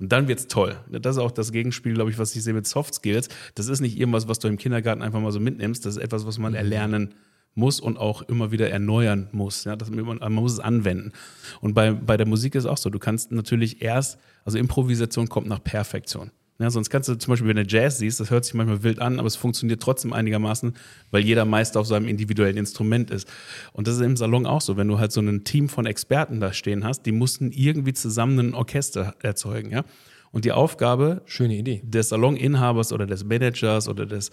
Und 0.00 0.10
dann 0.10 0.28
wird's 0.28 0.48
toll. 0.48 0.76
Das 0.90 1.16
ist 1.16 1.22
auch 1.22 1.30
das 1.30 1.52
Gegenspiel, 1.52 1.94
glaube 1.94 2.10
ich, 2.10 2.18
was 2.18 2.34
ich 2.34 2.42
sehe 2.42 2.52
mit 2.52 2.66
Soft 2.66 2.94
Skills. 2.94 3.28
Das 3.54 3.68
ist 3.68 3.80
nicht 3.80 3.98
irgendwas, 3.98 4.28
was 4.28 4.38
du 4.38 4.48
im 4.48 4.56
Kindergarten 4.56 5.02
einfach 5.02 5.20
mal 5.20 5.32
so 5.32 5.40
mitnimmst. 5.40 5.86
Das 5.86 5.96
ist 5.96 6.02
etwas, 6.02 6.26
was 6.26 6.38
man 6.38 6.54
erlernen 6.54 7.14
muss 7.54 7.80
und 7.80 7.96
auch 7.96 8.22
immer 8.22 8.50
wieder 8.50 8.70
erneuern 8.70 9.28
muss. 9.32 9.64
Ja, 9.64 9.76
das, 9.76 9.90
man, 9.90 10.18
man 10.18 10.32
muss 10.32 10.54
es 10.54 10.60
anwenden. 10.60 11.12
Und 11.60 11.74
bei, 11.74 11.92
bei 11.92 12.16
der 12.16 12.26
Musik 12.26 12.54
ist 12.54 12.64
es 12.64 12.70
auch 12.70 12.76
so. 12.76 12.90
Du 12.90 12.98
kannst 12.98 13.30
natürlich 13.30 13.82
erst, 13.82 14.18
also 14.44 14.58
Improvisation 14.58 15.28
kommt 15.28 15.46
nach 15.46 15.62
Perfektion. 15.62 16.30
Ja, 16.60 16.70
sonst 16.70 16.88
kannst 16.88 17.08
du 17.08 17.16
zum 17.16 17.32
Beispiel, 17.32 17.48
wenn 17.48 17.56
du 17.56 17.64
Jazz 17.66 17.98
siehst, 17.98 18.20
das 18.20 18.30
hört 18.30 18.44
sich 18.44 18.54
manchmal 18.54 18.84
wild 18.84 19.00
an, 19.00 19.18
aber 19.18 19.26
es 19.26 19.34
funktioniert 19.34 19.82
trotzdem 19.82 20.12
einigermaßen, 20.12 20.74
weil 21.10 21.24
jeder 21.24 21.44
Meister 21.44 21.80
auf 21.80 21.86
seinem 21.88 22.06
individuellen 22.06 22.56
Instrument 22.56 23.10
ist. 23.10 23.28
Und 23.72 23.88
das 23.88 23.96
ist 23.96 24.02
im 24.02 24.16
Salon 24.16 24.46
auch 24.46 24.60
so. 24.60 24.76
Wenn 24.76 24.86
du 24.86 25.00
halt 25.00 25.10
so 25.10 25.20
ein 25.20 25.42
Team 25.42 25.68
von 25.68 25.84
Experten 25.84 26.38
da 26.38 26.52
stehen 26.52 26.84
hast, 26.84 27.02
die 27.02 27.12
mussten 27.12 27.50
irgendwie 27.50 27.92
zusammen 27.92 28.38
ein 28.38 28.54
Orchester 28.54 29.16
erzeugen. 29.20 29.72
Ja? 29.72 29.84
Und 30.30 30.44
die 30.44 30.52
Aufgabe 30.52 31.22
Schöne 31.26 31.56
Idee. 31.56 31.80
des 31.84 32.10
Saloninhabers 32.10 32.92
oder 32.92 33.06
des 33.06 33.24
Managers 33.24 33.88
oder 33.88 34.06
des, 34.06 34.30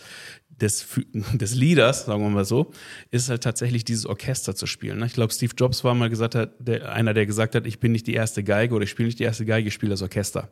des, 0.49 0.85
des 1.33 1.55
Leaders, 1.55 2.05
sagen 2.05 2.21
wir 2.21 2.29
mal 2.29 2.45
so, 2.45 2.71
ist 3.09 3.29
halt 3.29 3.41
tatsächlich 3.41 3.83
dieses 3.83 4.05
Orchester 4.05 4.55
zu 4.55 4.67
spielen. 4.67 4.99
ne? 4.99 5.07
Ich 5.07 5.13
glaube, 5.13 5.33
Steve 5.33 5.53
Jobs 5.57 5.83
war 5.83 5.95
mal 5.95 6.11
gesagt 6.11 6.35
hat, 6.35 6.53
der, 6.59 6.91
einer, 6.91 7.15
der 7.15 7.25
gesagt 7.25 7.55
hat, 7.55 7.65
ich 7.65 7.79
bin 7.79 7.91
nicht 7.91 8.05
die 8.05 8.13
erste 8.13 8.43
Geige 8.43 8.75
oder 8.75 8.83
ich 8.83 8.91
spiele 8.91 9.07
nicht 9.07 9.17
die 9.17 9.23
erste 9.23 9.43
Geige, 9.43 9.69
ich 9.69 9.73
spiele 9.73 9.89
das 9.89 10.03
Orchester. 10.03 10.49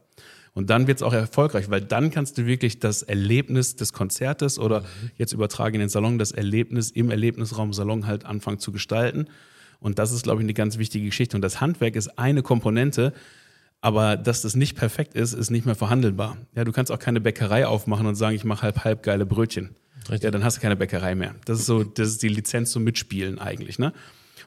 Und 0.53 0.69
dann 0.69 0.87
wird 0.87 0.97
es 0.97 1.03
auch 1.03 1.13
erfolgreich, 1.13 1.69
weil 1.69 1.81
dann 1.81 2.11
kannst 2.11 2.37
du 2.37 2.45
wirklich 2.45 2.79
das 2.79 3.03
Erlebnis 3.03 3.75
des 3.75 3.93
Konzertes 3.93 4.59
oder 4.59 4.83
jetzt 5.15 5.33
übertragen 5.33 5.75
in 5.75 5.81
den 5.81 5.89
Salon, 5.89 6.17
das 6.17 6.31
Erlebnis 6.31 6.91
im 6.91 7.11
Erlebnisraum 7.11 7.73
Salon 7.73 8.07
halt 8.07 8.25
anfangen 8.25 8.59
zu 8.59 8.71
gestalten. 8.71 9.27
Und 9.79 9.99
das 9.99 10.11
ist, 10.11 10.23
glaube 10.23 10.41
ich, 10.41 10.45
eine 10.45 10.53
ganz 10.53 10.77
wichtige 10.77 11.05
Geschichte. 11.05 11.37
Und 11.37 11.41
das 11.41 11.61
Handwerk 11.61 11.95
ist 11.95 12.19
eine 12.19 12.41
Komponente, 12.41 13.13
aber 13.81 14.17
dass 14.17 14.41
das 14.41 14.55
nicht 14.55 14.75
perfekt 14.75 15.13
ist, 15.13 15.33
ist 15.33 15.51
nicht 15.51 15.65
mehr 15.65 15.75
verhandelbar. 15.75 16.37
Ja, 16.55 16.65
du 16.65 16.71
kannst 16.71 16.91
auch 16.91 16.99
keine 16.99 17.21
Bäckerei 17.21 17.65
aufmachen 17.65 18.05
und 18.07 18.15
sagen, 18.15 18.35
ich 18.35 18.43
mache 18.43 18.63
halb 18.63 18.83
halb 18.83 19.03
geile 19.03 19.25
Brötchen. 19.25 19.75
Richtig. 20.09 20.23
Ja, 20.23 20.31
dann 20.31 20.43
hast 20.43 20.57
du 20.57 20.61
keine 20.61 20.75
Bäckerei 20.75 21.15
mehr. 21.15 21.35
Das 21.45 21.59
ist 21.59 21.65
so, 21.65 21.83
das 21.83 22.09
ist 22.09 22.23
die 22.23 22.29
Lizenz 22.29 22.71
zum 22.71 22.83
Mitspielen 22.83 23.39
eigentlich, 23.39 23.79
ne? 23.79 23.93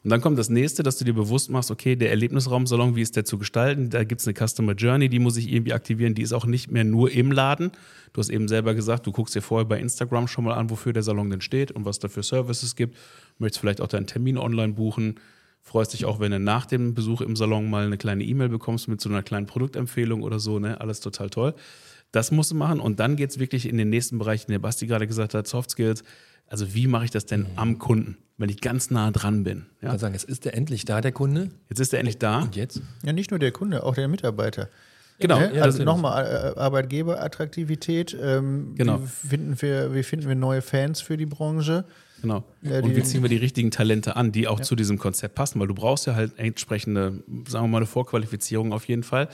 Und 0.05 0.11
dann 0.11 0.21
kommt 0.21 0.37
das 0.37 0.49
nächste, 0.49 0.83
dass 0.83 0.97
du 0.97 1.05
dir 1.05 1.15
bewusst 1.15 1.49
machst, 1.49 1.71
okay, 1.71 1.95
der 1.95 2.11
Erlebnisraumsalon, 2.11 2.97
wie 2.97 3.03
ist 3.03 3.15
der 3.15 3.25
zu 3.25 3.39
gestalten? 3.39 3.89
Da 3.89 4.03
gibt 4.03 4.21
es 4.21 4.27
eine 4.27 4.35
Customer 4.35 4.73
Journey, 4.73 5.09
die 5.09 5.21
muss 5.21 5.37
ich 5.37 5.53
irgendwie 5.53 5.73
aktivieren, 5.73 6.15
die 6.15 6.23
ist 6.23 6.33
auch 6.33 6.45
nicht 6.45 6.73
mehr 6.73 6.83
nur 6.83 7.13
im 7.13 7.31
Laden. 7.31 7.71
Du 8.13 8.19
hast 8.19 8.29
eben 8.29 8.49
selber 8.49 8.75
gesagt, 8.75 9.07
du 9.07 9.13
guckst 9.13 9.35
dir 9.37 9.43
vorher 9.43 9.65
bei 9.65 9.79
Instagram 9.79 10.27
schon 10.27 10.45
mal 10.45 10.55
an, 10.55 10.71
wofür 10.71 10.93
der 10.93 11.05
Salon 11.05 11.31
denn 11.31 11.41
steht 11.41 11.71
und 11.71 11.85
was 11.85 12.01
da 12.01 12.09
für 12.09 12.25
Services 12.25 12.75
gibt. 12.75 12.97
Möchtest 13.39 13.61
vielleicht 13.61 13.81
auch 13.81 13.87
deinen 13.87 14.09
Termin 14.09 14.39
online 14.39 14.73
buchen. 14.73 15.21
Freust 15.61 15.93
dich 15.93 16.05
auch, 16.05 16.19
wenn 16.19 16.33
du 16.33 16.41
nach 16.41 16.67
dem 16.67 16.95
Besuch 16.95 17.21
im 17.21 17.37
Salon 17.37 17.71
mal 17.71 17.87
eine 17.87 17.97
kleine 17.97 18.25
E-Mail 18.25 18.49
bekommst 18.49 18.89
mit 18.89 19.01
so 19.01 19.09
einer 19.09 19.23
kleinen 19.23 19.47
Produktempfehlung 19.47 20.25
oder 20.25 20.41
so, 20.41 20.59
ne? 20.59 20.81
Alles 20.81 20.99
total 20.99 21.31
toll. 21.31 21.55
Das 22.11 22.33
musst 22.33 22.51
du 22.51 22.57
machen 22.57 22.81
und 22.81 22.99
dann 22.99 23.15
geht 23.15 23.31
es 23.31 23.39
wirklich 23.39 23.69
in 23.69 23.79
den 23.79 23.89
nächsten 23.89 24.19
Bereich, 24.19 24.45
den 24.45 24.53
der 24.53 24.59
Basti 24.59 24.87
gerade 24.87 25.07
gesagt 25.07 25.35
hat, 25.35 25.47
Soft 25.47 25.71
Skills. 25.71 26.03
Also 26.53 26.75
wie 26.75 26.87
mache 26.87 27.07
ich 27.07 27.11
das 27.11 27.25
denn 27.25 27.47
am 27.57 27.79
Kunden, 27.79 28.19
wenn 28.37 28.51
ich 28.51 28.61
ganz 28.61 28.91
nah 28.91 29.11
dran 29.11 29.43
bin? 29.43 29.65
Ich 29.79 29.85
Ja? 29.85 29.89
kann 29.89 29.99
sagen, 29.99 30.13
jetzt 30.13 30.25
ist 30.25 30.45
der 30.45 30.55
endlich 30.55 30.85
da, 30.85 31.01
der 31.01 31.11
Kunde. 31.13 31.49
Jetzt 31.71 31.79
ist 31.81 31.95
er 31.95 31.99
endlich 32.01 32.19
da. 32.19 32.43
Und 32.43 32.57
jetzt? 32.57 32.83
Ja, 33.07 33.15
nicht 33.15 33.31
nur 33.31 33.41
der 33.41 33.53
Kunde, 33.53 33.83
auch 33.85 33.95
der 33.95 34.07
Mitarbeiter. 34.07 34.69
Genau. 35.19 35.39
Ne? 35.39 35.53
ja, 35.55 35.63
also 35.63 35.83
nochmal 35.83 36.53
äh, 36.57 36.61
Arbeitgeberattraktivität. 36.61 38.15
Ähm, 38.21 38.75
Genau. 38.77 39.01
Wie 39.03 39.29
finden, 39.29 39.63
wir, 39.63 39.95
wie 39.95 40.03
finden 40.03 40.29
wir 40.29 40.35
neue 40.35 40.61
Fans 40.61 41.01
für 41.01 41.17
die 41.17 41.25
Branche? 41.25 41.85
Genau. 42.21 42.45
Ja, 42.63 42.79
und 42.81 42.95
wie 42.95 43.03
ziehen 43.03 43.23
wir 43.23 43.29
die 43.29 43.37
richtigen 43.37 43.71
Talente 43.71 44.15
an, 44.17 44.31
die 44.31 44.47
auch 44.47 44.61
zu 44.61 44.77
diesem 44.77 44.99
Konzept 44.99 45.35
passen? 45.35 45.59
Weil 45.61 45.67
du 45.67 45.75
brauchst 45.75 46.07
ja 46.07 46.15
halt 46.15 46.39
entsprechende, 46.39 47.23
sagen 47.49 47.65
wir 47.65 47.69
mal, 47.69 47.77
eine 47.79 47.87
Vorqualifizierung 47.87 48.73
auf 48.73 48.87
jeden 48.87 49.03
Fall. 49.03 49.29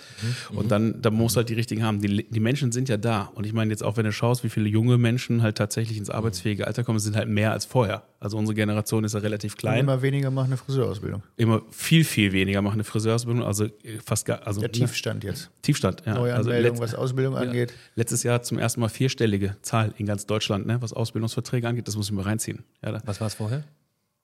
Und 0.52 0.70
dann, 0.70 1.02
dann 1.02 1.14
musst 1.14 1.36
du 1.36 1.38
halt 1.38 1.48
die 1.48 1.54
richtigen 1.54 1.82
haben. 1.82 2.00
Die, 2.00 2.24
die 2.28 2.40
Menschen 2.40 2.72
sind 2.72 2.88
ja 2.88 2.96
da. 2.96 3.30
Und 3.34 3.44
ich 3.46 3.52
meine 3.52 3.70
jetzt 3.70 3.82
auch, 3.82 3.96
wenn 3.96 4.04
du 4.04 4.12
schaust, 4.12 4.44
wie 4.44 4.48
viele 4.48 4.68
junge 4.68 4.96
Menschen 4.98 5.42
halt 5.42 5.58
tatsächlich 5.58 5.98
ins 5.98 6.10
arbeitsfähige 6.10 6.66
Alter 6.66 6.84
kommen, 6.84 6.98
sind 6.98 7.16
halt 7.16 7.28
mehr 7.28 7.52
als 7.52 7.64
vorher. 7.66 8.04
Also 8.20 8.36
unsere 8.36 8.54
Generation 8.54 9.04
ist 9.04 9.12
ja 9.14 9.20
relativ 9.20 9.56
klein. 9.56 9.80
Immer, 9.80 9.92
Immer 9.94 10.02
weniger 10.02 10.30
machen 10.30 10.46
eine 10.48 10.56
Friseurausbildung. 10.56 11.22
viel, 11.70 12.04
viel 12.04 12.32
weniger 12.32 12.62
machen 12.62 12.74
eine 12.74 12.84
Friseurausbildung. 12.84 13.44
Also 13.44 13.66
äh, 13.66 13.70
fast 14.04 14.24
gar, 14.26 14.46
also 14.46 14.60
Der 14.60 14.68
ne? 14.68 14.72
Tiefstand 14.72 15.22
jetzt. 15.24 15.50
Tiefstand, 15.62 16.02
ja. 16.06 16.14
Neue 16.14 16.34
also 16.34 16.50
Anmeldungen, 16.50 16.80
letzt- 16.80 16.92
was 16.92 16.94
Ausbildung 16.94 17.36
angeht. 17.36 17.72
Letztes 17.94 18.22
Jahr 18.22 18.42
zum 18.42 18.58
ersten 18.58 18.80
Mal 18.80 18.88
vierstellige 18.88 19.56
Zahl 19.62 19.92
in 19.98 20.06
ganz 20.06 20.26
Deutschland, 20.26 20.66
ne, 20.66 20.80
was 20.80 20.92
Ausbildungsverträge 20.92 21.68
angeht. 21.68 21.86
Das 21.86 21.96
muss 21.96 22.06
ich 22.06 22.12
mir 22.12 22.24
reinziehen. 22.26 22.64
Ja, 22.82 22.92
da, 22.92 23.00
Was 23.18 23.20
war 23.20 23.26
es 23.26 23.34
vorher? 23.34 23.64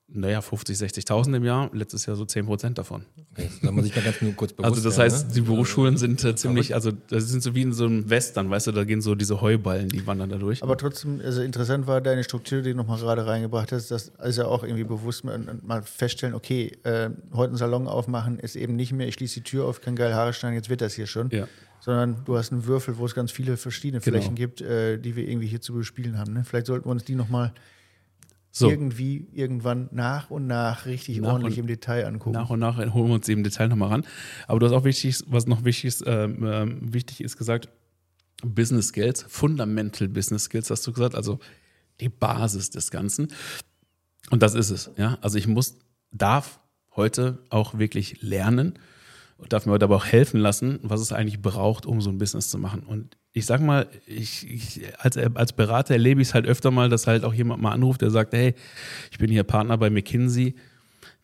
naja, 0.07 0.39
50, 0.39 0.77
60.000 0.77 1.35
im 1.35 1.43
Jahr, 1.43 1.69
letztes 1.73 2.05
Jahr 2.05 2.15
so 2.15 2.25
10 2.25 2.45
Prozent 2.45 2.77
davon. 2.77 3.05
Okay, 3.31 3.49
da 3.63 3.71
muss 3.71 3.85
ich 3.85 3.95
mal 3.95 4.03
ganz 4.03 4.21
nur 4.21 4.33
kurz 4.33 4.53
bewusst 4.53 4.69
Also 4.75 4.87
das 4.87 4.97
werden, 4.97 5.11
heißt, 5.11 5.27
ne? 5.29 5.33
die 5.33 5.41
Berufsschulen 5.41 5.97
sind 5.97 6.23
äh, 6.23 6.35
ziemlich, 6.35 6.75
also 6.75 6.91
das 6.91 7.27
sind 7.29 7.41
so 7.41 7.55
wie 7.55 7.63
in 7.63 7.73
so 7.73 7.85
einem 7.85 8.07
Western, 8.09 8.49
weißt 8.49 8.67
du, 8.67 8.71
da 8.71 8.83
gehen 8.83 9.01
so 9.01 9.15
diese 9.15 9.41
Heuballen, 9.41 9.89
die 9.89 10.05
wandern 10.05 10.29
da 10.29 10.37
durch. 10.37 10.61
Aber 10.61 10.77
trotzdem, 10.77 11.21
also 11.23 11.41
interessant 11.41 11.87
war 11.87 12.01
deine 12.01 12.23
Struktur, 12.23 12.61
die 12.61 12.71
du 12.71 12.77
nochmal 12.77 12.99
gerade 12.99 13.25
reingebracht 13.25 13.71
hast, 13.71 13.89
das 13.89 14.09
ist 14.23 14.37
ja 14.37 14.45
auch 14.45 14.63
irgendwie 14.63 14.83
bewusst 14.83 15.23
mal, 15.23 15.39
mal 15.63 15.81
feststellen, 15.81 16.35
okay, 16.35 16.77
äh, 16.83 17.09
heute 17.33 17.49
einen 17.49 17.57
Salon 17.57 17.87
aufmachen 17.87 18.37
ist 18.37 18.55
eben 18.55 18.75
nicht 18.75 18.93
mehr, 18.93 19.07
ich 19.07 19.15
schließe 19.15 19.35
die 19.35 19.43
Tür 19.43 19.65
auf, 19.65 19.81
kann 19.81 19.95
geil 19.95 20.13
Haare 20.13 20.33
schneiden, 20.33 20.55
jetzt 20.55 20.69
wird 20.69 20.81
das 20.81 20.93
hier 20.93 21.07
schon. 21.07 21.29
Ja. 21.31 21.47
Sondern 21.79 22.17
du 22.25 22.37
hast 22.37 22.51
einen 22.51 22.65
Würfel, 22.65 22.97
wo 22.97 23.05
es 23.05 23.13
ganz 23.13 23.31
viele 23.31 23.57
verschiedene 23.57 24.01
Genau. 24.01 24.17
Flächen 24.17 24.35
gibt, 24.35 24.61
äh, 24.61 24.97
die 24.97 25.15
wir 25.15 25.27
irgendwie 25.27 25.47
hier 25.47 25.61
zu 25.61 25.73
bespielen 25.73 26.17
haben. 26.17 26.33
Ne? 26.33 26.43
Vielleicht 26.43 26.67
sollten 26.67 26.85
wir 26.85 26.91
uns 26.91 27.03
die 27.03 27.15
nochmal 27.15 27.53
So, 28.57 28.69
irgendwie 28.69 29.27
irgendwann 29.33 29.89
nach 29.91 30.31
und 30.31 30.47
nach 30.47 30.85
richtig 30.85 31.19
Nach 31.19 31.33
ordentlich 31.33 31.55
und- 31.55 31.61
im 31.63 31.67
Detail 31.67 32.05
angucken. 32.05 32.31
nach 32.31 32.49
und 32.49 32.59
nach 32.59 32.77
holen 32.77 33.09
wir 33.09 33.15
uns 33.15 33.27
eben 33.27 33.39
im 33.39 33.43
Detail 33.43 33.67
nochmal 33.67 33.89
ran. 33.89 34.05
Aber 34.47 34.59
du 34.59 34.65
hast 34.65 34.71
auch 34.71 34.85
wichtig, 34.85 35.19
was 35.27 35.45
noch 35.45 35.65
wichtig 35.65 35.85
ist, 35.85 36.03
ähm, 36.07 36.41
ähm, 36.45 36.93
wichtig 36.93 37.19
ist 37.19 37.35
gesagt, 37.35 37.67
Business 38.45 38.87
Skills, 38.87 39.25
Fundamental 39.27 40.07
Business 40.07 40.43
Skills, 40.45 40.69
hast 40.69 40.87
du 40.87 40.93
gesagt, 40.93 41.15
also 41.15 41.39
die 41.99 42.07
Basis 42.07 42.69
des 42.69 42.91
Ganzen. 42.91 43.27
Und 44.29 44.41
das 44.41 44.53
ist 44.55 44.69
es, 44.69 44.89
ja. 44.95 45.17
Also 45.19 45.37
ich 45.37 45.47
muss, 45.47 45.77
darf 46.11 46.61
heute 46.95 47.39
auch 47.49 47.77
wirklich 47.77 48.21
lernen 48.21 48.79
und 49.37 49.51
darf 49.51 49.65
mir 49.65 49.73
heute 49.73 49.83
aber 49.83 49.97
auch 49.97 50.05
helfen 50.05 50.39
lassen, 50.39 50.79
was 50.81 51.01
es 51.01 51.11
eigentlich 51.11 51.41
braucht, 51.41 51.85
um 51.85 51.99
so 51.99 52.09
ein 52.09 52.17
Business 52.19 52.49
zu 52.49 52.57
machen. 52.57 52.83
Und 52.83 53.17
ich 53.35 53.45
sag 53.45 53.61
mal, 53.61 53.87
ich, 54.07 54.49
ich, 54.49 54.81
als, 54.97 55.17
als 55.17 55.53
Berater 55.53 55.93
erlebe 55.93 56.21
ich 56.21 56.29
es 56.29 56.33
halt 56.33 56.47
öfter 56.47 56.71
mal, 56.71 56.89
dass 56.89 57.05
halt 57.05 57.23
auch 57.23 57.33
jemand 57.33 57.61
mal 57.61 57.71
anruft, 57.71 58.01
der 58.01 58.09
sagt, 58.09 58.33
hey, 58.33 58.55
ich 59.11 59.19
bin 59.19 59.29
hier 59.29 59.43
Partner 59.43 59.77
bei 59.77 59.89
McKinsey 59.91 60.55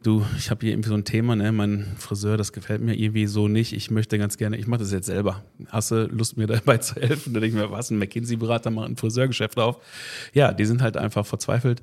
du, 0.03 0.25
ich 0.37 0.49
habe 0.49 0.61
hier 0.65 0.73
irgendwie 0.73 0.89
so 0.89 0.95
ein 0.95 1.05
Thema, 1.05 1.35
ne, 1.35 1.51
mein 1.51 1.85
Friseur, 1.97 2.37
das 2.37 2.53
gefällt 2.53 2.81
mir 2.81 2.95
irgendwie 2.95 3.27
so 3.27 3.47
nicht. 3.47 3.73
Ich 3.73 3.91
möchte 3.91 4.17
ganz 4.17 4.37
gerne, 4.37 4.57
ich 4.57 4.67
mache 4.67 4.79
das 4.79 4.91
jetzt 4.91 5.05
selber. 5.05 5.43
Hast 5.67 5.91
du 5.91 6.07
Lust, 6.07 6.37
mir 6.37 6.47
dabei 6.47 6.77
zu 6.77 6.95
helfen? 6.95 7.33
Da 7.33 7.39
denke 7.39 7.57
ich 7.57 7.61
mir, 7.63 7.71
was, 7.71 7.91
ein 7.91 7.99
McKinsey-Berater 7.99 8.71
macht 8.71 8.89
ein 8.89 8.97
Friseurgeschäft 8.97 9.57
auf. 9.59 9.77
Ja, 10.33 10.53
die 10.53 10.65
sind 10.65 10.81
halt 10.81 10.97
einfach 10.97 11.25
verzweifelt 11.25 11.81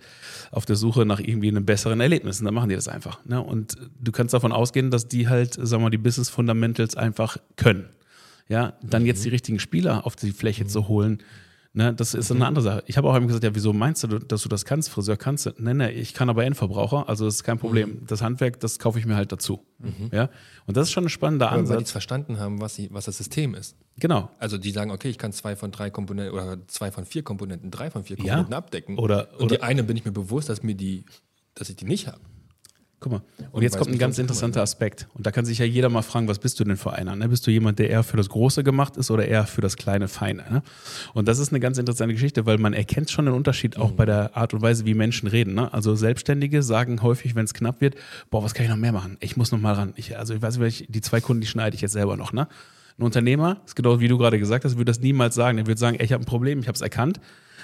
auf 0.50 0.64
der 0.64 0.76
Suche 0.76 1.06
nach 1.06 1.20
irgendwie 1.20 1.48
einem 1.48 1.64
besseren 1.64 2.00
Erlebnis. 2.00 2.40
Und 2.40 2.46
dann 2.46 2.54
machen 2.54 2.68
die 2.68 2.74
das 2.74 2.88
einfach. 2.88 3.24
Ne? 3.24 3.40
Und 3.40 3.76
du 4.00 4.12
kannst 4.12 4.34
davon 4.34 4.52
ausgehen, 4.52 4.90
dass 4.90 5.08
die 5.08 5.28
halt, 5.28 5.54
sagen 5.54 5.82
wir 5.82 5.86
mal, 5.86 5.90
die 5.90 5.98
Business 5.98 6.28
Fundamentals 6.28 6.96
einfach 6.96 7.38
können. 7.56 7.88
Ja, 8.48 8.74
dann 8.82 9.04
jetzt 9.04 9.24
die 9.24 9.28
richtigen 9.28 9.58
Spieler 9.58 10.06
auf 10.06 10.16
die 10.16 10.32
Fläche 10.32 10.64
mhm. 10.64 10.68
zu 10.68 10.88
holen, 10.88 11.22
Ne, 11.74 11.94
das 11.94 12.14
ist 12.14 12.32
eine 12.32 12.46
andere 12.46 12.62
Sache. 12.62 12.82
Ich 12.86 12.96
habe 12.96 13.08
auch 13.08 13.14
einmal 13.14 13.28
gesagt, 13.28 13.44
ja, 13.44 13.54
wieso 13.54 13.72
meinst 13.72 14.02
du, 14.02 14.18
dass 14.18 14.42
du 14.42 14.48
das 14.48 14.64
kannst? 14.64 14.88
Friseur 14.88 15.16
kannst 15.16 15.46
du. 15.46 15.50
Nee, 15.58 15.74
nee, 15.74 15.90
ich 15.90 16.14
kann 16.14 16.30
aber 16.30 16.44
Endverbraucher, 16.44 17.08
also 17.08 17.26
das 17.26 17.36
ist 17.36 17.44
kein 17.44 17.58
Problem. 17.58 17.90
Mhm. 17.90 18.06
Das 18.06 18.22
Handwerk, 18.22 18.58
das 18.58 18.78
kaufe 18.78 18.98
ich 18.98 19.06
mir 19.06 19.16
halt 19.16 19.30
dazu. 19.30 19.64
Mhm. 19.78 20.10
Ja? 20.10 20.30
Und 20.66 20.76
das 20.76 20.88
ist 20.88 20.92
schon 20.92 21.04
ein 21.04 21.08
spannender 21.10 21.52
Ansatz. 21.52 21.76
Weil 21.76 21.84
die 21.84 21.92
verstanden 21.92 22.38
haben, 22.40 22.60
was, 22.60 22.74
sie, 22.74 22.88
was 22.90 23.04
das 23.04 23.18
System 23.18 23.54
ist. 23.54 23.76
Genau. 23.98 24.30
Also 24.38 24.56
die 24.56 24.70
sagen, 24.70 24.90
okay, 24.90 25.08
ich 25.08 25.18
kann 25.18 25.32
zwei 25.32 25.56
von 25.56 25.70
drei 25.70 25.90
Komponenten 25.90 26.34
oder 26.34 26.66
zwei 26.68 26.90
von 26.90 27.04
vier 27.04 27.22
Komponenten, 27.22 27.70
drei 27.70 27.90
von 27.90 28.02
vier 28.02 28.16
Komponenten 28.16 28.52
ja. 28.52 28.58
abdecken. 28.58 28.98
Oder, 28.98 29.38
und 29.38 29.50
die 29.50 29.62
eine 29.62 29.84
bin 29.84 29.96
ich 29.96 30.04
mir 30.04 30.12
bewusst, 30.12 30.48
dass 30.48 30.62
mir 30.62 30.74
die, 30.74 31.04
dass 31.54 31.68
ich 31.68 31.76
die 31.76 31.84
nicht 31.84 32.06
habe. 32.06 32.18
Guck 33.00 33.12
mal. 33.12 33.22
Und, 33.52 33.62
jetzt 33.62 33.78
kommt 33.78 33.92
ein 33.92 33.98
ganz 33.98 34.18
interessanter 34.18 34.60
Aspekt. 34.60 35.06
Und 35.14 35.24
da 35.24 35.30
kann 35.30 35.44
sich 35.44 35.58
ja 35.58 35.64
jeder 35.64 35.88
mal 35.88 36.02
fragen, 36.02 36.26
was 36.26 36.40
bist 36.40 36.58
du 36.58 36.64
denn 36.64 36.76
für 36.76 36.92
einer? 36.94 37.14
Ne? 37.14 37.28
Bist 37.28 37.46
du 37.46 37.52
jemand, 37.52 37.78
der 37.78 37.90
eher 37.90 38.02
für 38.02 38.16
das 38.16 38.28
Große 38.28 38.64
gemacht 38.64 38.96
ist 38.96 39.12
oder 39.12 39.24
eher 39.26 39.46
für 39.46 39.60
das 39.60 39.76
kleine 39.76 40.08
Feine? 40.08 40.44
Ne? 40.50 40.62
Und 41.14 41.28
das 41.28 41.38
ist 41.38 41.52
eine 41.52 41.60
ganz 41.60 41.78
interessante 41.78 42.14
Geschichte, 42.14 42.44
weil 42.44 42.58
man 42.58 42.72
erkennt 42.72 43.10
schon 43.10 43.26
den 43.26 43.34
Unterschied 43.34 43.76
auch 43.76 43.92
mhm. 43.92 43.96
bei 43.96 44.04
der 44.04 44.36
Art 44.36 44.52
und 44.52 44.62
Weise, 44.62 44.84
wie 44.84 44.94
Menschen 44.94 45.28
reden. 45.28 45.54
Ne? 45.54 45.72
Also 45.72 45.94
Selbstständige 45.94 46.64
sagen 46.64 47.00
häufig, 47.02 47.36
wenn 47.36 47.44
es 47.44 47.54
knapp 47.54 47.80
wird, 47.80 47.94
boah, 48.30 48.42
was 48.42 48.52
kann 48.52 48.64
ich 48.64 48.70
noch 48.70 48.76
mehr 48.76 48.92
machen? 48.92 49.16
Ich 49.20 49.36
muss 49.36 49.52
noch 49.52 49.60
mal 49.60 49.74
ran. 49.74 49.92
Ich, 49.94 50.18
also 50.18 50.34
ich 50.34 50.42
weiß 50.42 50.58
nicht, 50.58 50.86
die 50.88 51.00
zwei 51.00 51.20
Kunden, 51.20 51.40
die 51.40 51.46
schneide 51.46 51.76
ich 51.76 51.80
jetzt 51.82 51.92
selber 51.92 52.16
noch. 52.16 52.32
Ne? 52.32 52.48
Ein 52.98 53.04
Unternehmer, 53.04 53.58
ist 53.64 53.76
genau 53.76 54.00
wie 54.00 54.08
du 54.08 54.18
gerade 54.18 54.40
gesagt 54.40 54.64
hast, 54.64 54.72
würde 54.72 54.86
das 54.86 54.98
niemals 54.98 55.36
sagen. 55.36 55.58
Er 55.58 55.68
würde 55.68 55.78
sagen, 55.78 55.96
ey, 56.00 56.04
ich 56.04 56.12
habe 56.12 56.24
ein 56.24 56.26
Problem, 56.26 56.58
ich 56.58 56.66
habe 56.66 56.74
es 56.74 56.82
erkannt. 56.82 57.20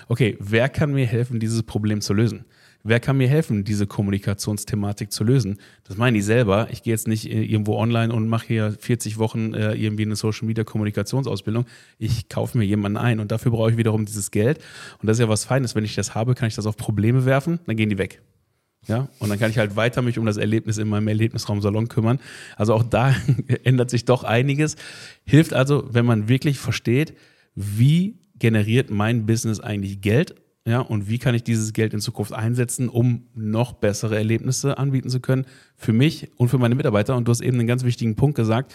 Okay, 0.07 0.37
wer 0.39 0.69
kann 0.69 0.93
mir 0.93 1.07
helfen, 1.07 1.41
dieses 1.41 1.65
Problem 1.65 2.01
zu 2.01 2.15
lösen? 2.15 2.45
Wer 2.87 3.01
kann 3.01 3.17
mir 3.17 3.29
helfen, 3.29 3.65
diese 3.65 3.87
Kommunikationsthematik 3.87 5.11
zu 5.11 5.25
lösen? 5.25 5.59
Das 5.85 5.97
meine 5.97 6.19
ich 6.19 6.25
selber. 6.27 6.69
Ich 6.71 6.83
gehe 6.83 6.93
jetzt 6.93 7.09
nicht 7.09 7.31
äh, 7.31 7.43
irgendwo 7.43 7.79
online 7.79 8.13
und 8.13 8.29
mache 8.29 8.47
hier 8.47 8.77
40 8.79 9.17
Wochen 9.17 9.55
äh, 9.55 9.73
irgendwie 9.73 10.03
eine 10.03 10.17
Social 10.17 10.47
Media 10.47 10.65
Kommunikationsausbildung. 10.65 11.65
Ich 11.99 12.29
kaufe 12.29 12.59
mir 12.59 12.65
jemanden 12.65 12.99
ein 12.99 13.21
und 13.21 13.33
dafür 13.33 13.53
brauche 13.53 13.71
ich 13.71 13.79
wiederum 13.79 14.05
dieses 14.05 14.31
Geld. 14.31 14.59
Und 15.01 15.07
das 15.07 15.17
ist 15.17 15.23
ja 15.23 15.31
was 15.31 15.47
Feines. 15.47 15.75
Wenn 15.75 15.85
ich 15.85 15.95
das 15.95 16.15
habe, 16.15 16.35
kann 16.35 16.47
ich 16.47 16.57
das 16.57 16.67
auf 16.67 16.77
Probleme 16.77 17.25
werfen, 17.25 17.59
dann 17.67 17.77
gehen 17.77 17.89
die 17.89 17.97
weg. 17.97 18.21
Ja, 18.87 19.09
und 19.19 19.31
dann 19.31 19.39
kann 19.39 19.51
ich 19.51 19.57
halt 19.57 19.77
weiter 19.77 20.03
mich 20.03 20.19
um 20.19 20.27
das 20.27 20.37
Erlebnis 20.37 20.77
in 20.77 20.87
meinem 20.89 21.09
Erlebnisraum 21.09 21.63
Salon 21.63 21.89
kümmern. 21.89 22.21
Also 22.55 22.75
auch 22.75 22.83
da 22.83 23.17
ändert 23.65 23.89
sich 23.89 24.05
doch 24.05 24.25
einiges. 24.25 24.77
Hilft 25.25 25.55
also, 25.55 25.89
wenn 25.91 26.05
man 26.05 26.29
wirklich 26.29 26.59
versteht, 26.59 27.15
wie 27.55 28.19
generiert 28.39 28.91
mein 28.91 29.25
Business 29.25 29.59
eigentlich 29.59 30.03
Geld 30.03 30.35
ja, 30.67 30.81
und 30.81 31.11
wie 31.11 31.19
kann 31.19 31.35
ich 31.35 31.43
dieses 31.43 31.75
Geld 31.75 31.93
in 31.93 32.01
Zukunft 32.01 32.33
einsetzen, 32.33 32.89
um 32.89 33.27
noch 33.35 33.75
bessere 33.75 34.17
Erlebnisse 34.17 34.79
anbieten 34.79 35.11
zu 35.11 35.21
können 35.21 35.45
für 35.77 35.93
mich 35.93 36.31
und 36.39 36.49
für 36.49 36.57
meine 36.57 36.75
Mitarbeiter? 36.75 37.17
Und 37.17 37.29
du 37.29 37.31
hast 37.33 37.43
eben 37.43 37.59
einen 37.59 37.69
ganz 37.69 37.85
wichtigen 37.85 38.17
Punkt 38.17 38.37
gesagt. 38.37 38.73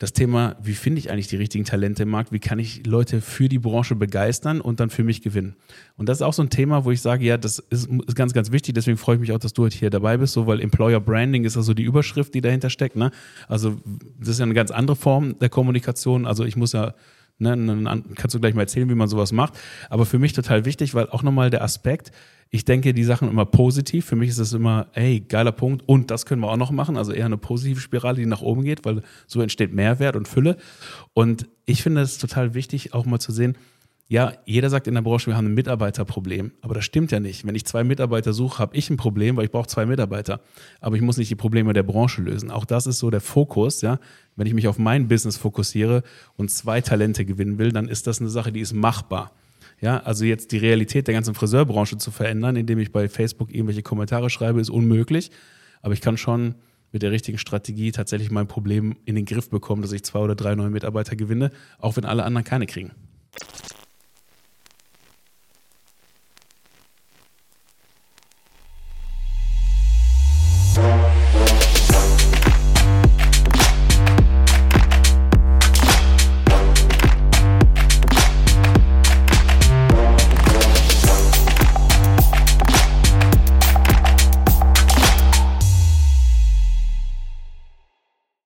Das 0.00 0.12
Thema, 0.12 0.56
wie 0.62 0.74
finde 0.74 0.98
ich 0.98 1.12
eigentlich 1.12 1.28
die 1.28 1.36
richtigen 1.36 1.64
Talente 1.64 2.02
im 2.02 2.08
Markt? 2.08 2.32
Wie 2.32 2.40
kann 2.40 2.58
ich 2.58 2.84
Leute 2.86 3.20
für 3.20 3.48
die 3.48 3.60
Branche 3.60 3.94
begeistern 3.94 4.60
und 4.60 4.80
dann 4.80 4.90
für 4.90 5.04
mich 5.04 5.22
gewinnen? 5.22 5.54
Und 5.96 6.08
das 6.08 6.18
ist 6.18 6.22
auch 6.22 6.32
so 6.32 6.42
ein 6.42 6.50
Thema, 6.50 6.84
wo 6.84 6.90
ich 6.90 7.00
sage, 7.00 7.24
ja, 7.24 7.36
das 7.36 7.60
ist, 7.60 7.88
ist 7.88 8.16
ganz, 8.16 8.32
ganz 8.32 8.50
wichtig. 8.50 8.74
Deswegen 8.74 8.96
freue 8.96 9.16
ich 9.16 9.20
mich 9.20 9.30
auch, 9.30 9.38
dass 9.38 9.52
du 9.52 9.62
heute 9.62 9.78
hier 9.78 9.90
dabei 9.90 10.16
bist, 10.16 10.32
so 10.32 10.48
weil 10.48 10.60
Employer 10.60 10.98
Branding 10.98 11.44
ist 11.44 11.56
also 11.56 11.72
die 11.72 11.84
Überschrift, 11.84 12.34
die 12.34 12.40
dahinter 12.40 12.68
steckt. 12.68 12.96
Ne? 12.96 13.12
Also 13.46 13.80
das 14.18 14.30
ist 14.30 14.38
ja 14.40 14.44
eine 14.44 14.54
ganz 14.54 14.72
andere 14.72 14.96
Form 14.96 15.38
der 15.38 15.50
Kommunikation. 15.50 16.26
Also 16.26 16.44
ich 16.44 16.56
muss 16.56 16.72
ja 16.72 16.94
Ne, 17.42 18.02
kannst 18.14 18.34
du 18.34 18.40
gleich 18.40 18.54
mal 18.54 18.62
erzählen, 18.62 18.88
wie 18.88 18.94
man 18.94 19.08
sowas 19.08 19.32
macht. 19.32 19.58
Aber 19.90 20.06
für 20.06 20.18
mich 20.18 20.32
total 20.32 20.64
wichtig, 20.64 20.94
weil 20.94 21.08
auch 21.10 21.24
nochmal 21.24 21.50
der 21.50 21.62
Aspekt, 21.62 22.12
ich 22.50 22.64
denke 22.64 22.94
die 22.94 23.02
Sachen 23.02 23.28
immer 23.28 23.46
positiv. 23.46 24.06
Für 24.06 24.14
mich 24.14 24.30
ist 24.30 24.38
es 24.38 24.52
immer, 24.52 24.86
ey, 24.92 25.20
geiler 25.20 25.52
Punkt 25.52 25.82
und 25.88 26.10
das 26.10 26.24
können 26.24 26.40
wir 26.40 26.50
auch 26.50 26.56
noch 26.56 26.70
machen. 26.70 26.96
Also 26.96 27.12
eher 27.12 27.26
eine 27.26 27.38
positive 27.38 27.80
Spirale, 27.80 28.18
die 28.18 28.26
nach 28.26 28.42
oben 28.42 28.62
geht, 28.62 28.84
weil 28.84 29.02
so 29.26 29.40
entsteht 29.40 29.72
Mehrwert 29.72 30.14
und 30.14 30.28
Fülle. 30.28 30.56
Und 31.14 31.48
ich 31.66 31.82
finde 31.82 32.02
es 32.02 32.18
total 32.18 32.54
wichtig, 32.54 32.94
auch 32.94 33.06
mal 33.06 33.18
zu 33.18 33.32
sehen, 33.32 33.56
ja, 34.12 34.34
jeder 34.44 34.68
sagt 34.68 34.86
in 34.88 34.94
der 34.94 35.00
Branche, 35.00 35.28
wir 35.28 35.38
haben 35.38 35.46
ein 35.46 35.54
Mitarbeiterproblem. 35.54 36.52
Aber 36.60 36.74
das 36.74 36.84
stimmt 36.84 37.12
ja 37.12 37.18
nicht. 37.18 37.46
Wenn 37.46 37.54
ich 37.54 37.64
zwei 37.64 37.82
Mitarbeiter 37.82 38.34
suche, 38.34 38.58
habe 38.58 38.76
ich 38.76 38.90
ein 38.90 38.98
Problem, 38.98 39.36
weil 39.36 39.46
ich 39.46 39.50
brauche 39.50 39.68
zwei 39.68 39.86
Mitarbeiter. 39.86 40.40
Aber 40.80 40.96
ich 40.96 41.02
muss 41.02 41.16
nicht 41.16 41.30
die 41.30 41.34
Probleme 41.34 41.72
der 41.72 41.82
Branche 41.82 42.20
lösen. 42.20 42.50
Auch 42.50 42.66
das 42.66 42.86
ist 42.86 42.98
so 42.98 43.08
der 43.08 43.22
Fokus, 43.22 43.80
ja. 43.80 43.98
Wenn 44.36 44.46
ich 44.46 44.54
mich 44.54 44.68
auf 44.68 44.78
mein 44.78 45.08
Business 45.08 45.36
fokussiere 45.36 46.02
und 46.36 46.50
zwei 46.50 46.80
Talente 46.80 47.24
gewinnen 47.24 47.58
will, 47.58 47.72
dann 47.72 47.88
ist 47.88 48.06
das 48.06 48.20
eine 48.20 48.30
Sache, 48.30 48.52
die 48.52 48.60
ist 48.60 48.72
machbar. 48.72 49.32
Ja, 49.80 49.98
also 49.98 50.24
jetzt 50.24 50.52
die 50.52 50.58
Realität 50.58 51.08
der 51.08 51.14
ganzen 51.14 51.34
Friseurbranche 51.34 51.98
zu 51.98 52.10
verändern, 52.10 52.56
indem 52.56 52.78
ich 52.78 52.92
bei 52.92 53.08
Facebook 53.08 53.52
irgendwelche 53.52 53.82
Kommentare 53.82 54.30
schreibe, 54.30 54.60
ist 54.60 54.70
unmöglich. 54.70 55.30
Aber 55.82 55.92
ich 55.92 56.00
kann 56.00 56.16
schon 56.16 56.54
mit 56.92 57.02
der 57.02 57.10
richtigen 57.10 57.38
Strategie 57.38 57.90
tatsächlich 57.90 58.30
mein 58.30 58.46
Problem 58.46 58.96
in 59.04 59.16
den 59.16 59.24
Griff 59.24 59.50
bekommen, 59.50 59.82
dass 59.82 59.92
ich 59.92 60.04
zwei 60.04 60.20
oder 60.20 60.36
drei 60.36 60.54
neue 60.54 60.70
Mitarbeiter 60.70 61.16
gewinne, 61.16 61.50
auch 61.78 61.96
wenn 61.96 62.04
alle 62.04 62.24
anderen 62.24 62.44
keine 62.44 62.66
kriegen. 62.66 62.92